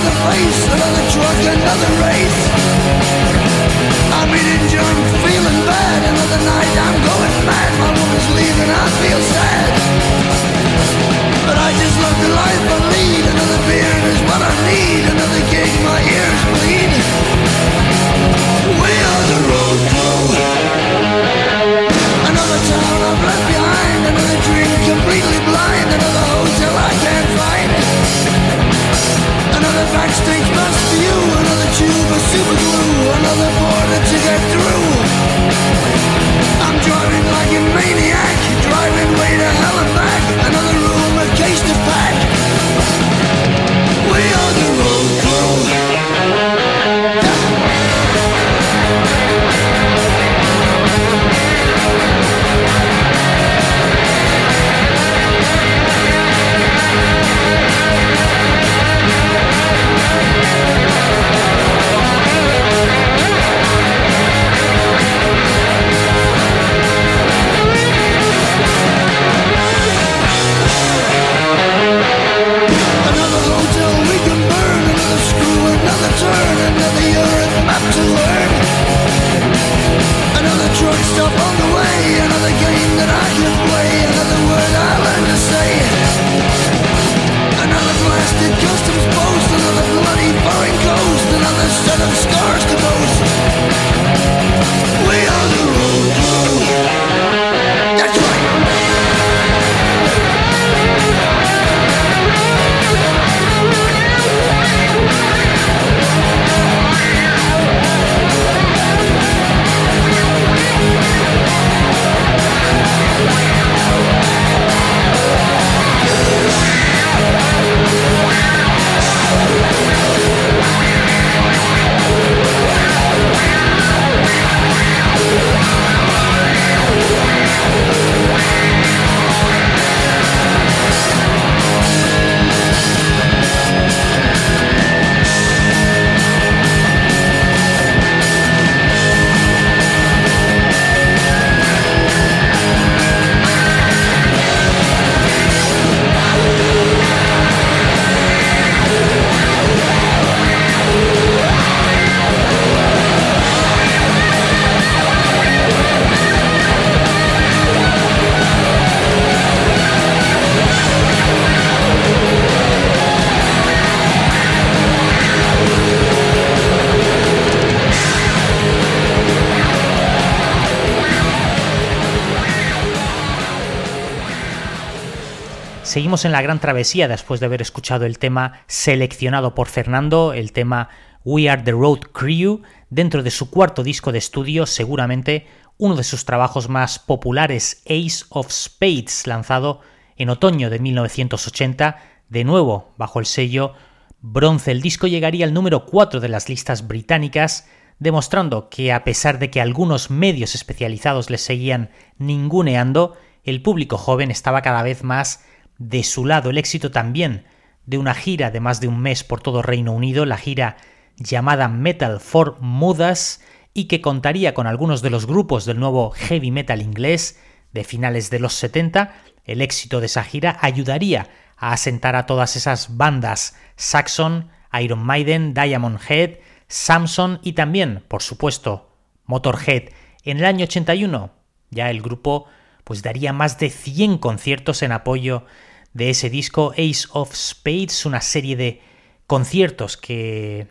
[176.23, 180.89] En la gran travesía después de haber escuchado el tema seleccionado por Fernando, el tema
[181.23, 182.61] We Are the Road Crew,
[182.91, 188.26] dentro de su cuarto disco de estudio, seguramente uno de sus trabajos más populares, Ace
[188.30, 189.81] of Spades, lanzado
[190.15, 191.98] en otoño de 1980,
[192.30, 193.73] de nuevo bajo el sello
[194.19, 194.72] bronce.
[194.72, 197.68] El disco llegaría al número 4 de las listas británicas,
[197.98, 201.89] demostrando que a pesar de que algunos medios especializados le seguían
[202.19, 205.45] ninguneando, el público joven estaba cada vez más
[205.82, 206.49] de su lado.
[206.49, 207.45] El éxito también
[207.86, 210.78] de una gira de más de un mes por todo Reino Unido, la gira
[211.18, 213.41] llamada Metal for Mudas,
[213.74, 217.40] y que contaría con algunos de los grupos del nuevo heavy metal inglés
[217.72, 222.56] de finales de los 70, el éxito de esa gira ayudaría a asentar a todas
[222.56, 224.49] esas bandas Saxon,
[224.80, 228.94] Iron Maiden, Diamond Head, Samson y también, por supuesto,
[229.26, 229.90] Motorhead.
[230.24, 231.32] En el año 81
[231.70, 232.45] ya el grupo
[232.84, 235.45] pues daría más de 100 conciertos en apoyo
[235.94, 238.82] de ese disco Ace of Spades, una serie de
[239.28, 240.68] conciertos que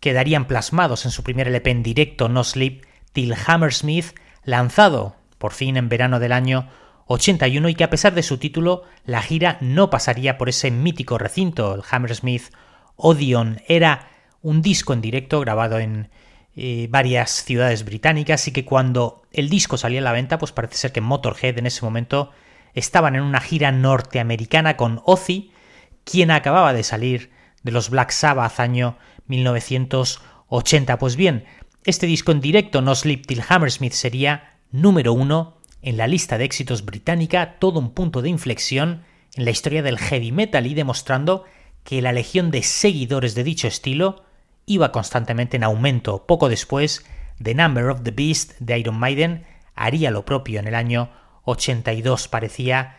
[0.00, 5.76] quedarían plasmados en su primer LP en directo No Sleep Till Hammersmith, lanzado por fin
[5.76, 6.68] en verano del año
[7.06, 11.18] 81 y que a pesar de su título, la gira no pasaría por ese mítico
[11.18, 11.74] recinto.
[11.74, 12.52] El Hammersmith
[12.96, 14.08] Odeon era
[14.40, 16.10] un disco en directo grabado en
[16.56, 20.76] eh, varias ciudades británicas y que cuando el disco salía a la venta, pues parece
[20.76, 22.30] ser que Motorhead en ese momento
[22.74, 25.52] estaban en una gira norteamericana con Ozzy,
[26.04, 27.30] quien acababa de salir
[27.62, 28.96] de los Black Sabbath año
[29.26, 30.98] 1980.
[30.98, 31.44] Pues bien,
[31.84, 36.44] este disco en directo, No Sleep Till Hammersmith, sería número uno en la lista de
[36.44, 39.02] éxitos británica, todo un punto de inflexión
[39.34, 41.44] en la historia del heavy metal y demostrando
[41.84, 44.24] que la legión de seguidores de dicho estilo
[44.66, 46.26] iba constantemente en aumento.
[46.26, 47.04] Poco después,
[47.42, 49.44] The Number of the Beast de Iron Maiden
[49.74, 51.10] haría lo propio en el año
[51.44, 52.28] 82.
[52.28, 52.96] Parecía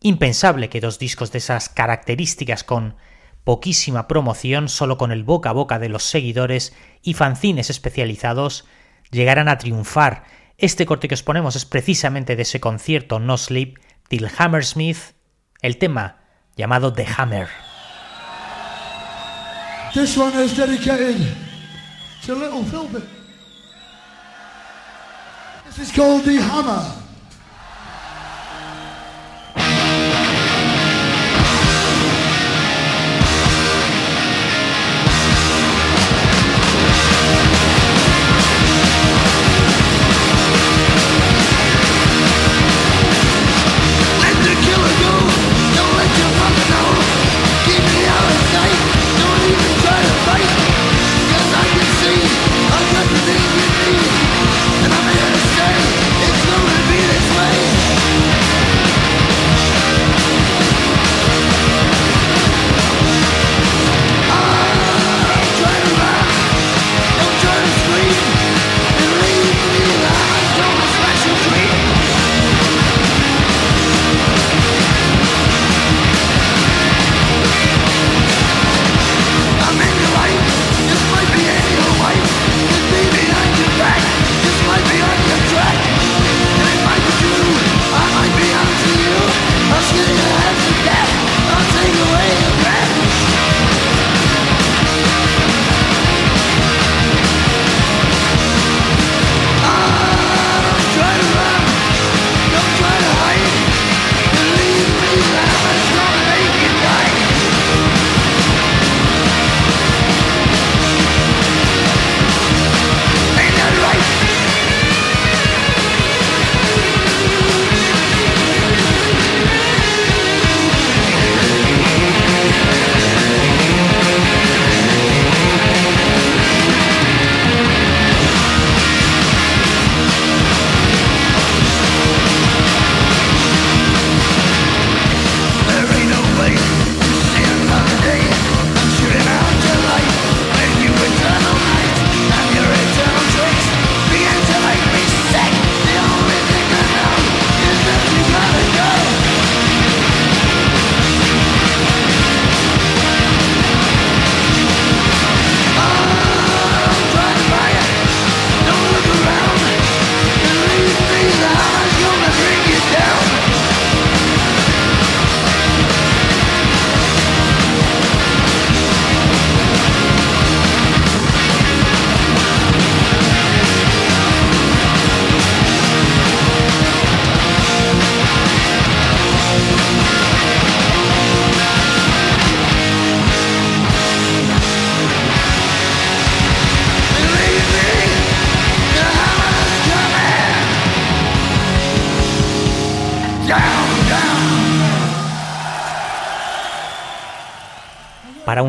[0.00, 2.96] impensable que dos discos de esas características con
[3.44, 8.64] poquísima promoción, solo con el boca a boca de los seguidores y fanzines especializados,
[9.10, 10.24] llegaran a triunfar
[10.58, 13.78] este corte que os ponemos es precisamente de ese concierto No Sleep
[14.08, 15.14] Till Hammersmith,
[15.60, 16.18] el tema
[16.56, 17.48] llamado The Hammer.
[19.92, 21.16] This one is dedicated
[22.24, 23.02] to Little Philbin.
[25.66, 27.01] This is called The Hammer.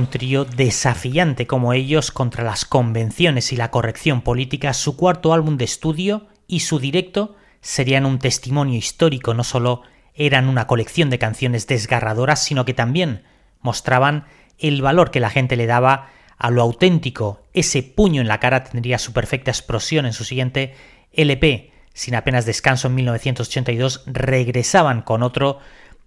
[0.04, 5.56] Un trío desafiante como ellos contra las convenciones y la corrección política, su cuarto álbum
[5.56, 9.82] de estudio y su directo serían un testimonio histórico, no solo
[10.14, 13.24] eran una colección de canciones desgarradoras, sino que también
[13.62, 14.26] mostraban
[14.60, 17.40] el valor que la gente le daba a lo auténtico.
[17.54, 20.76] Ese puño en la cara tendría su perfecta explosión en su siguiente
[21.14, 21.72] LP.
[21.94, 25.60] Sin apenas descanso en 1982 regresaban con otro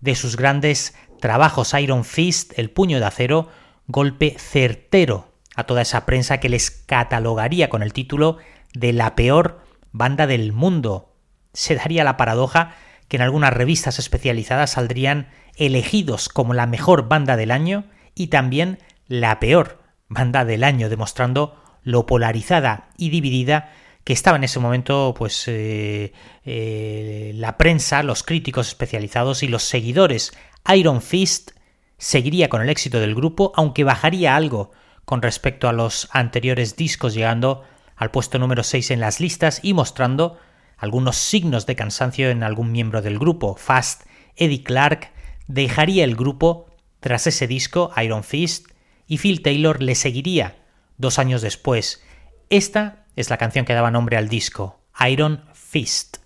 [0.03, 3.49] de sus grandes trabajos Iron Fist, el puño de acero,
[3.87, 8.39] golpe certero a toda esa prensa que les catalogaría con el título
[8.75, 9.61] de la peor
[9.93, 11.15] banda del mundo.
[11.53, 12.75] Se daría la paradoja
[13.09, 17.85] que en algunas revistas especializadas saldrían elegidos como la mejor banda del año
[18.15, 23.73] y también la peor banda del año, demostrando lo polarizada y dividida
[24.05, 26.13] que estaba en ese momento pues eh,
[26.45, 30.33] eh, la prensa, los críticos especializados y los seguidores.
[30.75, 31.53] Iron Fist
[31.99, 34.71] seguiría con el éxito del grupo, aunque bajaría algo
[35.05, 37.63] con respecto a los anteriores discos, llegando
[37.97, 40.39] al puesto número 6 en las listas y mostrando
[40.77, 43.57] algunos signos de cansancio en algún miembro del grupo.
[43.57, 44.03] Fast,
[44.37, 45.11] Eddie Clark,
[45.47, 46.67] dejaría el grupo
[47.01, 48.69] tras ese disco, Iron Fist,
[49.07, 50.57] y Phil Taylor le seguiría
[50.99, 52.03] dos años después.
[52.51, 56.19] Esta es la canción que daba nombre al disco, Iron Fist.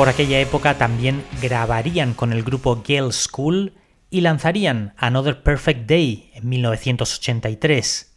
[0.00, 3.74] Por aquella época también grabarían con el grupo Gale School
[4.08, 8.16] y lanzarían Another Perfect Day en 1983.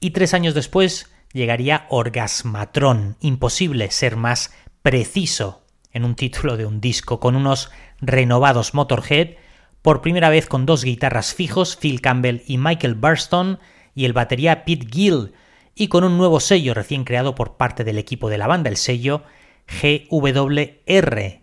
[0.00, 4.52] Y tres años después llegaría Orgasmatron, imposible ser más
[4.82, 5.64] preciso
[5.94, 7.70] en un título de un disco, con unos
[8.02, 9.36] renovados Motorhead,
[9.80, 13.60] por primera vez con dos guitarras fijos, Phil Campbell y Michael Burston,
[13.94, 15.32] y el batería Pete Gill,
[15.74, 18.76] y con un nuevo sello recién creado por parte del equipo de la banda, el
[18.76, 19.22] sello
[19.68, 21.42] GWR.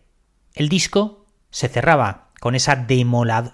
[0.54, 2.88] El disco se cerraba con esa,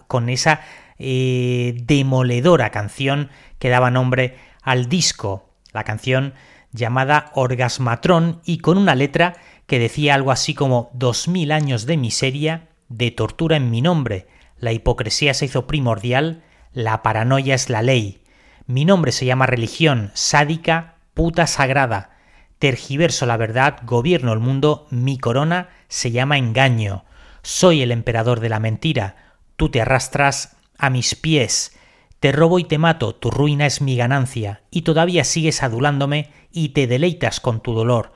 [0.08, 0.62] con esa
[1.00, 3.30] eh, demoledora canción
[3.60, 6.34] que daba nombre al disco, la canción
[6.72, 9.36] llamada Orgasmatron y con una letra
[9.66, 14.28] que decía algo así como dos mil años de miseria, de tortura en mi nombre,
[14.60, 18.24] la hipocresía se hizo primordial, la paranoia es la ley.
[18.66, 22.17] Mi nombre se llama religión, sádica, puta sagrada.
[22.60, 27.06] Tergiverso la verdad, gobierno el mundo, mi corona se llama engaño.
[27.44, 29.38] Soy el emperador de la mentira.
[29.56, 31.78] Tú te arrastras a mis pies.
[32.20, 36.70] Te robo y te mato, tu ruina es mi ganancia, y todavía sigues adulándome y
[36.70, 38.12] te deleitas con tu dolor.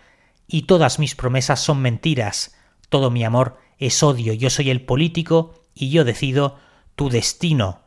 [0.47, 2.55] Y todas mis promesas son mentiras.
[2.89, 4.33] Todo mi amor es odio.
[4.33, 6.57] Yo soy el político y yo decido
[6.95, 7.81] tu destino.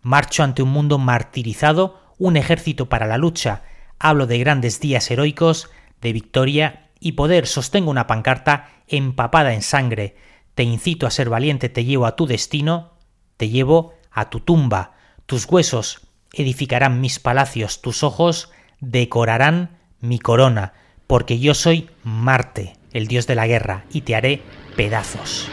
[0.00, 3.62] Marcho ante un mundo martirizado, un ejército para la lucha.
[4.06, 5.70] Hablo de grandes días heroicos,
[6.02, 7.46] de victoria y poder.
[7.46, 10.14] Sostengo una pancarta empapada en sangre.
[10.54, 12.98] Te incito a ser valiente, te llevo a tu destino,
[13.38, 14.92] te llevo a tu tumba.
[15.24, 20.74] Tus huesos edificarán mis palacios, tus ojos decorarán mi corona,
[21.06, 24.42] porque yo soy Marte, el dios de la guerra, y te haré
[24.76, 25.48] pedazos.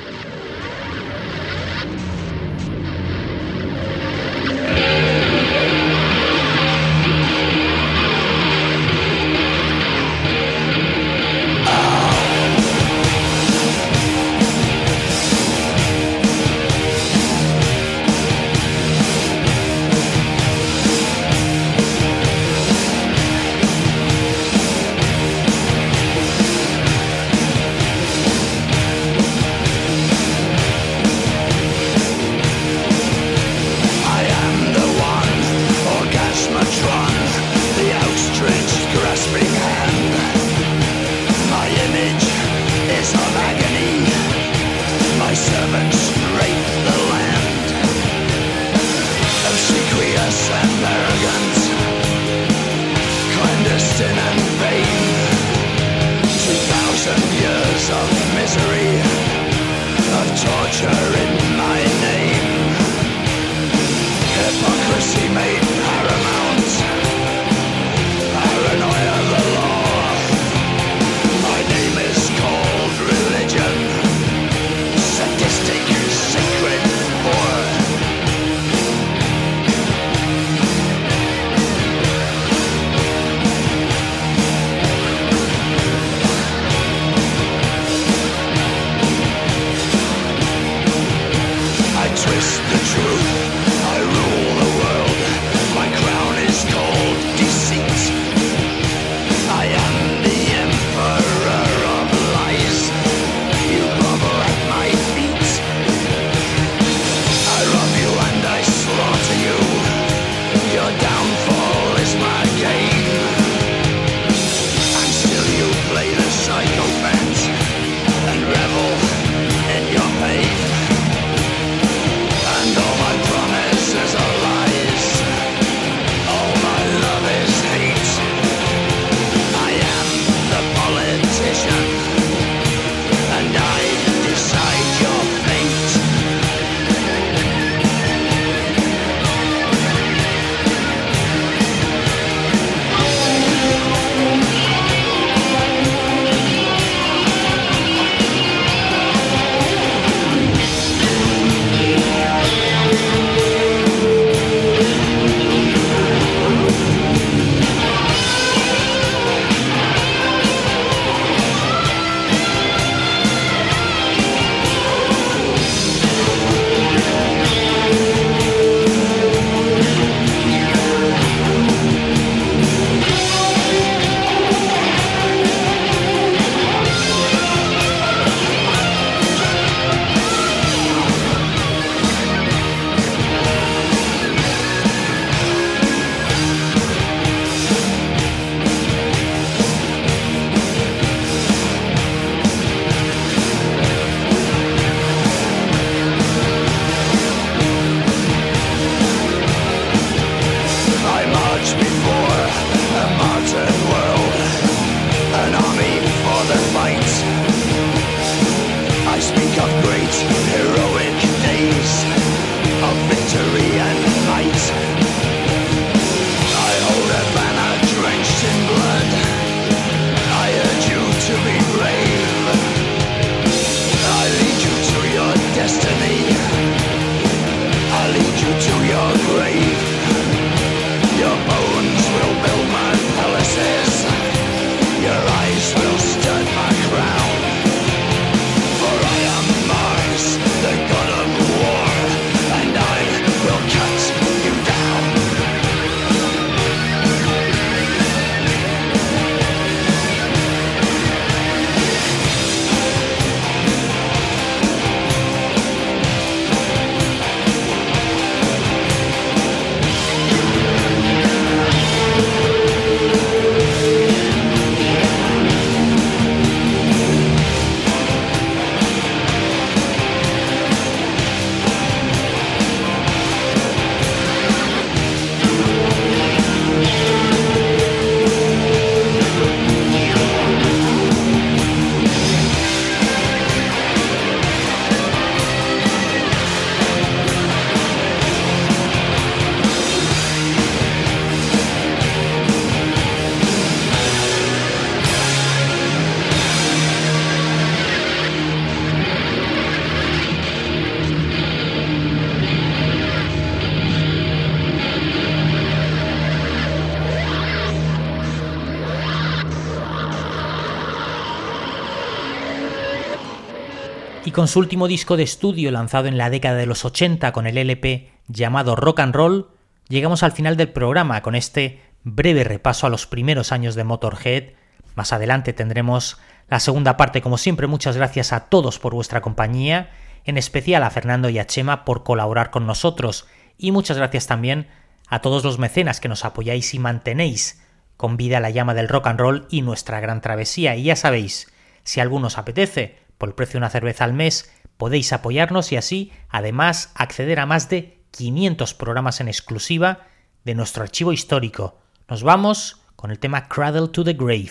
[314.32, 317.48] Y con su último disco de estudio lanzado en la década de los 80 con
[317.48, 319.50] el LP llamado Rock and Roll,
[319.90, 324.54] llegamos al final del programa con este breve repaso a los primeros años de Motorhead.
[324.96, 326.18] Más adelante tendremos
[326.48, 329.90] la segunda parte, como siempre, muchas gracias a todos por vuestra compañía,
[330.24, 333.28] en especial a Fernando y a Chema por colaborar con nosotros,
[333.58, 334.70] y muchas gracias también
[335.10, 337.62] a todos los mecenas que nos apoyáis y mantenéis
[337.98, 340.78] con vida la llama del rock and roll y nuestra gran travesía.
[340.78, 341.52] Y ya sabéis,
[341.84, 345.78] si alguno os apetece, por el precio de una cerveza al mes, podéis apoyarnos y
[345.78, 350.08] así, además, acceder a más de 500 programas en exclusiva
[350.44, 351.78] de nuestro archivo histórico.
[352.08, 354.50] Nos vamos con el tema Cradle to the Grave.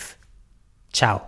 [0.92, 1.26] Chao.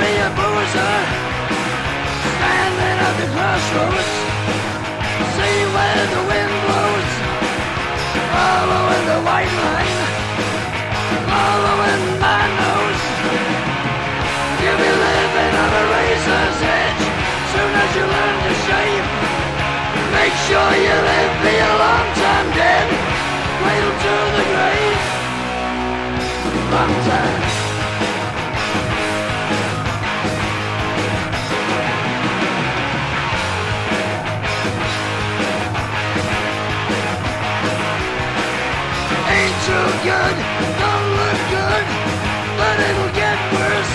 [0.00, 0.96] Be a boozer.
[2.36, 4.12] Standing at the crossroads.
[5.36, 7.10] See where the wind blows.
[8.34, 9.98] Following the white line.
[11.32, 13.04] Following my nose.
[14.60, 17.04] You'll be living on a razor's edge.
[17.52, 19.06] Soon as you learn to shave.
[20.16, 22.86] Make sure you live, be a long time dead.
[23.60, 25.00] Cradle to the grave.
[26.72, 27.65] Long time.
[39.66, 40.36] Too good,
[40.78, 41.86] don't look good,
[42.54, 43.94] but it'll get worse.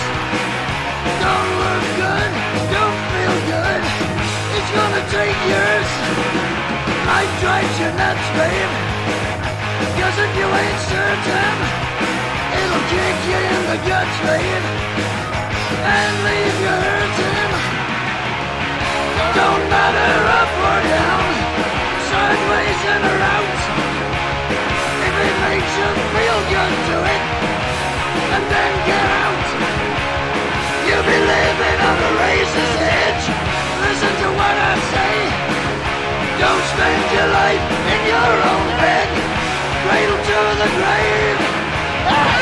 [1.16, 2.30] Don't look good,
[2.76, 3.80] don't feel good.
[4.52, 5.88] It's gonna take years.
[7.08, 8.72] I drive you nuts, babe.
[9.96, 11.56] Cause if you ain't certain,
[12.60, 14.66] it'll kick you in the guts, babe.
[15.88, 17.52] And leave you hurting.
[19.40, 21.24] Don't matter up or down,
[22.12, 23.81] sideways and around.
[25.50, 27.22] You feel good, do it.
[28.34, 29.46] And then get out.
[30.86, 33.24] You'll be living on the razor's edge.
[33.82, 35.14] Listen to what I say.
[36.38, 39.08] Don't spend your life in your own bed.
[39.82, 41.38] Cradle to the grave.
[42.06, 42.41] Ah!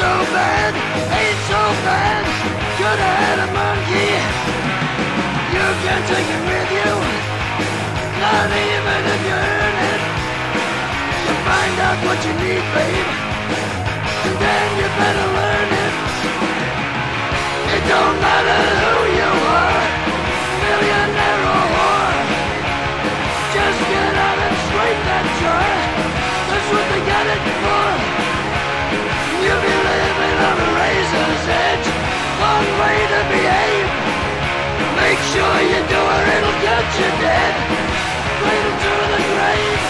[0.00, 0.72] So bad,
[1.12, 2.24] ain't so bad.
[2.80, 4.16] Could have had a monkey.
[5.52, 6.92] You can take it with you,
[8.24, 10.00] not even if you earn it.
[11.20, 13.10] You find out what you need, babe,
[14.24, 15.94] and then you better learn it.
[17.76, 19.84] It don't matter who you are,
[20.64, 22.16] millionaire or whore.
[23.52, 25.68] Just get out and scrape that jar.
[26.48, 27.99] That's what they got it for.
[32.50, 33.88] wrong way to behave.
[34.98, 37.54] Make sure you do or it'll cut you dead.
[38.40, 39.80] Cradle to the grave.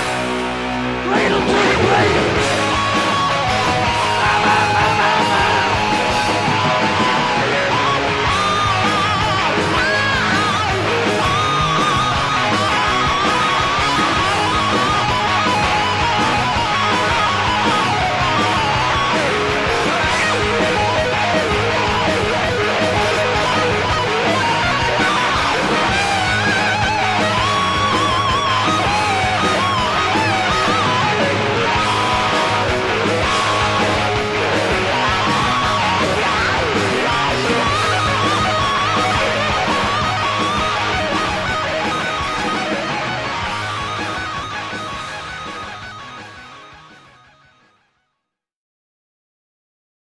[1.06, 2.59] Cradle to the grave.